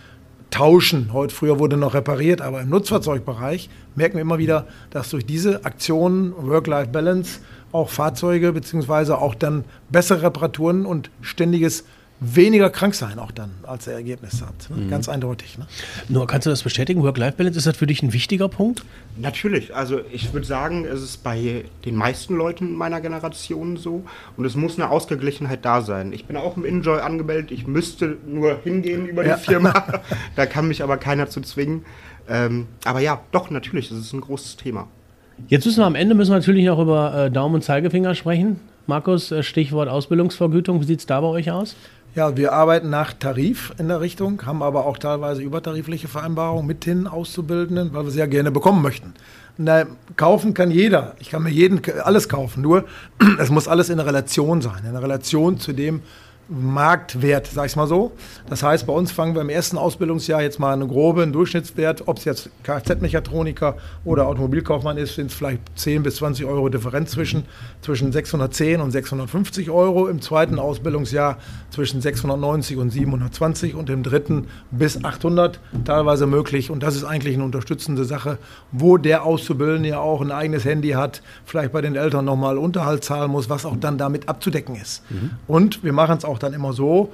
Tauschen. 0.51 1.13
Heute 1.13 1.35
früher 1.35 1.59
wurde 1.59 1.77
noch 1.77 1.95
repariert, 1.95 2.41
aber 2.41 2.61
im 2.61 2.69
Nutzfahrzeugbereich 2.69 3.69
merken 3.95 4.15
wir 4.15 4.23
immer 4.23 4.39
wieder, 4.39 4.67
dass 4.91 5.11
durch 5.11 5.27
diese 5.27 5.65
Aktionen 5.65 6.35
Work-Life-Balance 6.37 7.41
auch 7.73 7.89
Fahrzeuge 7.89 8.53
beziehungsweise 8.53 9.19
auch 9.19 9.35
dann 9.35 9.65
bessere 9.89 10.25
Reparaturen 10.25 10.85
und 10.85 11.11
ständiges 11.23 11.85
weniger 12.23 12.71
krank 12.71 12.95
sein 12.95 13.19
auch 13.19 13.33
dann 13.33 13.51
als 13.65 13.87
Ergebnis 13.87 14.43
hat. 14.43 14.71
Ne? 14.71 14.85
Mhm. 14.85 14.91
Ganz 14.91 15.09
eindeutig. 15.09 15.59
Ne? 15.59 15.67
Nur 16.09 16.27
kannst 16.27 16.47
du 16.47 16.51
das 16.51 16.63
bestätigen? 16.63 17.03
Work-Life-Balance, 17.03 17.59
ist 17.59 17.67
das 17.67 17.77
für 17.77 17.87
dich 17.87 18.03
ein 18.03 18.13
wichtiger 18.13 18.49
Punkt? 18.49 18.85
Natürlich. 19.17 19.75
Also 19.75 20.01
ich 20.13 20.33
würde 20.33 20.47
sagen, 20.47 20.85
es 20.85 21.03
ist 21.03 21.25
bei 21.25 21.65
den 21.85 21.97
meisten 21.97 22.37
Leuten 22.37 22.75
meiner 22.75 23.01
Generation 23.01 23.77
so 23.77 24.05
und 24.37 24.45
es 24.45 24.55
muss 24.55 24.79
eine 24.79 24.91
Ausgeglichenheit 24.91 25.65
da 25.65 25.83
sein. 25.83 26.13
Ich 26.13 26.27
bin 26.27 26.37
auch 26.37 26.57
im 26.57 26.65
Enjoy 26.65 27.01
angemeldet. 27.01 27.51
Ich 27.51 27.67
müsste 27.67 28.17
nur 28.27 28.61
hingehen 28.63 29.07
über 29.07 29.27
ja. 29.27 29.37
die 29.37 29.43
Firma. 29.43 29.73
da 30.37 30.47
kann 30.47 30.69
mich 30.69 30.83
aber 30.83 30.97
keiner 30.99 31.29
zu 31.29 31.41
zwingen. 31.41 31.85
Ähm, 32.29 32.69
aber 32.85 33.01
ja, 33.01 33.21
doch, 33.33 33.51
natürlich, 33.51 33.89
das 33.89 33.99
ist 33.99 34.13
ein 34.13 34.21
großes 34.21 34.57
Thema. 34.57 34.87
Jetzt 35.49 35.67
müssen 35.67 35.81
wir 35.81 35.87
am 35.87 35.97
Ende 35.97 36.15
müssen 36.15 36.31
wir 36.31 36.39
natürlich 36.39 36.65
noch 36.65 36.79
über 36.79 37.27
äh, 37.27 37.31
Daumen 37.31 37.57
und 37.57 37.63
Zeigefinger 37.63 38.15
sprechen. 38.15 38.61
Markus, 38.87 39.31
äh, 39.33 39.43
Stichwort 39.43 39.89
Ausbildungsvergütung, 39.89 40.81
wie 40.81 40.85
sieht 40.85 41.01
es 41.01 41.07
da 41.07 41.21
bei 41.21 41.27
euch 41.27 41.51
aus? 41.51 41.77
Ja, 42.15 42.37
wir 42.37 42.53
arbeiten 42.53 42.91
nach 42.91 43.15
Tarif 43.15 43.73
in 43.79 43.89
der 43.89 44.03
Richtung, 44.03 44.45
haben 44.45 44.63
aber 44.63 44.85
auch 44.85 44.99
teilweise 44.99 45.41
übertarifliche 45.41 46.09
Vereinbarungen 46.09 46.67
mit 46.67 46.85
den 46.85 47.07
Auszubildenden, 47.07 47.95
weil 47.95 48.05
wir 48.05 48.11
sie 48.11 48.19
ja 48.19 48.27
gerne 48.27 48.51
bekommen 48.51 48.83
möchten. 48.83 49.15
Na, 49.57 49.87
kaufen 50.17 50.53
kann 50.53 50.71
jeder. 50.71 51.15
Ich 51.21 51.31
kann 51.31 51.43
mir 51.43 51.49
jeden 51.51 51.81
alles 52.03 52.29
kaufen. 52.29 52.61
Nur 52.61 52.85
es 53.39 53.49
muss 53.49 53.67
alles 53.67 53.89
in 53.89 53.99
Relation 53.99 54.61
sein, 54.61 54.85
in 54.87 54.95
Relation 54.95 55.59
zu 55.59 55.73
dem, 55.73 56.03
Marktwert, 56.53 57.47
sag 57.47 57.67
ich 57.67 57.77
mal 57.77 57.87
so. 57.87 58.13
Das 58.49 58.63
heißt, 58.63 58.87
bei 58.87 58.93
uns 58.93 59.11
fangen 59.11 59.35
wir 59.35 59.43
im 59.43 59.49
ersten 59.49 59.79
Ausbildungsjahr 59.79 60.43
jetzt 60.43 60.59
mal 60.59 60.73
einen 60.73 60.89
groben 60.89 61.33
Durchschnittswert, 61.33 62.07
ob 62.07 62.19
es 62.19 62.25
jetzt 62.25 62.51
Kfz-Mechatroniker 62.63 63.77
oder 64.05 64.27
Automobilkaufmann 64.27 64.99
ist, 64.99 65.15
sind 65.15 65.31
es 65.31 65.35
vielleicht 65.35 65.61
10 65.77 66.03
bis 66.03 66.17
20 66.17 66.45
Euro 66.45 66.69
Differenz 66.69 67.13
zwischen, 67.13 67.45
zwischen 67.81 68.13
610 68.13 68.81
und 68.81 68.91
650 68.91 69.71
Euro. 69.71 70.09
Im 70.09 70.21
zweiten 70.21 70.59
Ausbildungsjahr 70.59 71.39
zwischen 71.71 72.01
690 72.01 72.77
und 72.77 72.91
720 72.91 73.75
und 73.75 73.89
im 73.89 74.03
dritten 74.03 74.49
bis 74.71 75.03
800 75.03 75.61
teilweise 75.85 76.27
möglich. 76.27 76.71
Und 76.71 76.83
das 76.83 76.97
ist 76.97 77.05
eigentlich 77.05 77.35
eine 77.35 77.45
unterstützende 77.45 78.05
Sache, 78.05 78.39
wo 78.73 78.99
der 78.99 79.25
Auszubildende 79.25 79.89
ja 79.91 80.01
auch 80.01 80.21
ein 80.21 80.33
eigenes 80.33 80.65
Handy 80.65 80.91
hat, 80.91 81.23
vielleicht 81.45 81.73
bei 81.73 81.81
den 81.81 81.97
Eltern 81.97 82.25
nochmal 82.25 82.59
Unterhalt 82.59 83.05
zahlen 83.05 83.31
muss, 83.31 83.49
was 83.49 83.65
auch 83.65 83.77
dann 83.77 83.99
damit 83.99 84.29
abzudecken 84.29 84.77
ist. 84.77 85.03
Mhm. 85.11 85.31
Und 85.47 85.85
wir 85.85 85.93
machen 85.93 86.19
es 86.19 86.25
auch 86.25 86.39
dann 86.43 86.55
immer 86.55 86.73
so, 86.73 87.11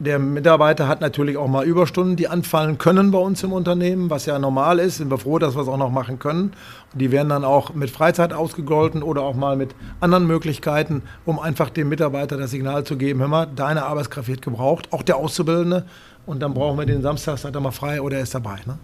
der 0.00 0.18
Mitarbeiter 0.18 0.88
hat 0.88 1.00
natürlich 1.00 1.36
auch 1.36 1.46
mal 1.46 1.64
Überstunden, 1.64 2.16
die 2.16 2.26
anfallen 2.26 2.78
können 2.78 3.12
bei 3.12 3.18
uns 3.18 3.42
im 3.44 3.52
Unternehmen, 3.52 4.10
was 4.10 4.26
ja 4.26 4.38
normal 4.38 4.80
ist. 4.80 4.96
Sind 4.96 5.10
wir 5.10 5.18
froh, 5.18 5.38
dass 5.38 5.54
wir 5.54 5.62
es 5.62 5.68
auch 5.68 5.78
noch 5.78 5.90
machen 5.90 6.18
können. 6.18 6.52
Und 6.92 7.00
die 7.00 7.12
werden 7.12 7.28
dann 7.28 7.44
auch 7.44 7.74
mit 7.74 7.90
Freizeit 7.90 8.32
ausgegolten 8.32 9.02
oder 9.02 9.22
auch 9.22 9.36
mal 9.36 9.56
mit 9.56 9.74
anderen 10.00 10.26
Möglichkeiten, 10.26 11.02
um 11.24 11.38
einfach 11.38 11.70
dem 11.70 11.88
Mitarbeiter 11.88 12.36
das 12.36 12.50
Signal 12.50 12.82
zu 12.84 12.96
geben: 12.96 13.20
Hör 13.20 13.28
mal, 13.28 13.46
deine 13.46 13.84
Arbeitskraft 13.84 14.28
wird 14.28 14.42
gebraucht, 14.42 14.92
auch 14.92 15.02
der 15.02 15.16
Auszubildende. 15.16 15.84
Und 16.26 16.42
dann 16.42 16.54
brauchen 16.54 16.78
wir 16.78 16.86
den 16.86 17.02
Samstag, 17.02 17.38
seid 17.38 17.54
er 17.54 17.60
mal 17.60 17.70
frei 17.70 18.00
oder 18.00 18.16
er 18.16 18.22
ist 18.24 18.34
dabei. 18.34 18.56
Ne? 18.66 18.78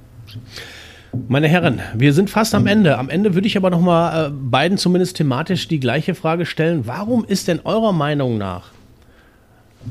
Meine 1.27 1.49
Herren, 1.49 1.81
wir 1.95 2.13
sind 2.13 2.31
fast 2.31 2.55
am 2.55 2.69
Ende. 2.69 2.99
Am 2.99 3.09
Ende 3.09 3.35
würde 3.35 3.49
ich 3.49 3.57
aber 3.57 3.71
noch 3.71 3.81
mal 3.81 4.27
äh, 4.27 4.31
beiden 4.31 4.79
zumindest 4.79 5.17
thematisch 5.17 5.67
die 5.67 5.81
gleiche 5.81 6.15
Frage 6.15 6.47
stellen. 6.47 6.87
Warum 6.87 7.25
ist 7.25 7.49
denn 7.49 7.61
eurer 7.65 7.93
Meinung 7.93 8.39
nach 8.39 8.71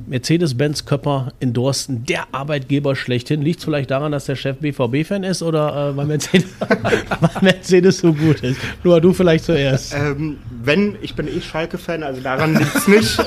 Mercedes-Benz 0.07 0.85
Köpper 0.85 1.33
in 1.39 1.53
Dorsten 1.53 2.05
der 2.05 2.27
Arbeitgeber 2.31 2.95
schlechthin? 2.95 3.41
Liegt 3.41 3.59
es 3.59 3.65
vielleicht 3.65 3.91
daran, 3.91 4.11
dass 4.11 4.25
der 4.25 4.35
Chef 4.35 4.57
BVB-Fan 4.57 5.23
ist 5.23 5.41
oder 5.41 5.91
äh, 5.91 5.97
weil, 5.97 6.05
Mercedes, 6.05 6.49
weil 6.59 7.41
Mercedes 7.41 7.99
so 7.99 8.13
gut 8.13 8.41
ist? 8.41 8.59
Nur 8.83 9.01
du 9.01 9.13
vielleicht 9.13 9.45
zuerst. 9.45 9.93
Ähm, 9.93 10.37
wenn, 10.63 10.95
ich 11.01 11.15
bin 11.15 11.27
eh 11.27 11.41
Schalke-Fan, 11.41 12.03
also 12.03 12.21
daran 12.21 12.55
liegt 12.55 12.75
es 12.75 12.87
nicht. 12.87 13.23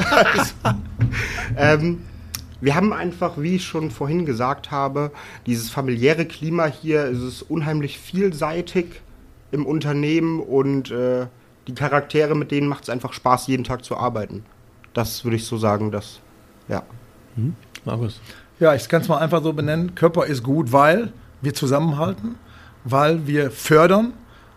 ähm, 1.57 1.99
wir 2.61 2.77
haben 2.77 2.93
einfach, 2.93 3.39
wie 3.39 3.57
ich 3.57 3.65
schon 3.65 3.91
vorhin 3.91 4.25
gesagt 4.25 4.71
habe, 4.71 5.11
dieses 5.47 5.69
familiäre 5.69 6.27
Klima 6.27 6.67
hier, 6.67 7.07
es 7.07 7.21
ist 7.21 7.43
unheimlich 7.43 7.99
vielseitig 7.99 8.87
im 9.51 9.67
Unternehmen 9.67 10.41
und 10.41 10.93
äh, 10.93 11.27
die 11.67 11.75
Charaktere, 11.75 12.37
mit 12.37 12.51
denen 12.51 12.69
macht 12.69 12.85
es 12.85 12.89
einfach 12.89 13.13
Spaß, 13.13 13.49
jeden 13.49 13.65
Tag 13.65 13.85
zu 13.85 13.97
arbeiten. 13.97 14.45
Das 14.95 15.25
würde 15.25 15.37
ich 15.37 15.45
so 15.45 15.59
sagen, 15.59 15.91
dass, 15.91 16.21
ja. 16.69 16.83
Hm? 17.37 17.55
Markus. 17.85 18.21
Ja, 18.61 18.75
ich 18.75 18.89
kann 18.89 19.03
es 19.03 19.09
mal 19.09 19.19
einfach 19.19 19.43
so 19.43 19.53
benennen. 19.53 19.95
Körper 19.95 20.27
ist 20.27 20.43
gut, 20.43 20.73
weil 20.73 21.13
wir 21.41 21.55
zusammenhalten, 21.55 22.37
weil 22.85 23.27
wir 23.27 23.51
fördern 23.51 24.13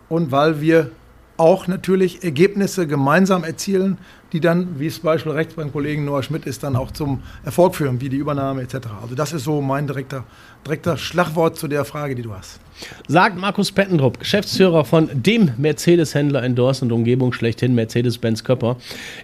und 0.10 0.32
weil 0.32 0.62
wir 0.62 0.92
auch 1.38 1.68
natürlich 1.68 2.24
Ergebnisse 2.24 2.88
gemeinsam 2.88 3.44
erzielen, 3.44 3.98
die 4.36 4.42
dann, 4.42 4.82
wie 4.82 4.88
es 4.88 5.00
Beispiel 5.00 5.32
rechts 5.32 5.54
beim 5.54 5.72
Kollegen 5.72 6.04
Noah 6.04 6.22
Schmidt 6.22 6.46
ist, 6.46 6.62
dann 6.62 6.76
auch 6.76 6.92
zum 6.92 7.24
Erfolg 7.46 7.74
führen, 7.74 8.02
wie 8.02 8.10
die 8.10 8.18
Übernahme 8.18 8.64
etc. 8.64 8.88
Also 9.02 9.16
das 9.16 9.32
ist 9.32 9.46
so 9.46 9.62
mein 9.62 9.88
direkter, 9.88 10.26
direkter 10.66 10.98
Schlagwort 10.98 11.58
zu 11.58 11.70
der 11.70 11.86
Frage, 11.86 12.16
die 12.16 12.22
du 12.22 12.34
hast. 12.34 12.60
Sagt 13.08 13.38
Markus 13.38 13.72
Pettendrup, 13.72 14.20
Geschäftsführer 14.20 14.84
von 14.84 15.10
dem 15.14 15.52
Mercedes-Händler 15.58 16.44
in 16.44 16.56
Dorst 16.56 16.82
und 16.82 16.92
Umgebung 16.92 17.32
schlechthin, 17.32 17.74
Mercedes-Benz 17.74 18.44
Köpper. 18.44 18.76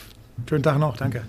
Schönen 0.48 0.64
Tag 0.64 0.78
noch. 0.78 0.96
Danke. 0.96 1.22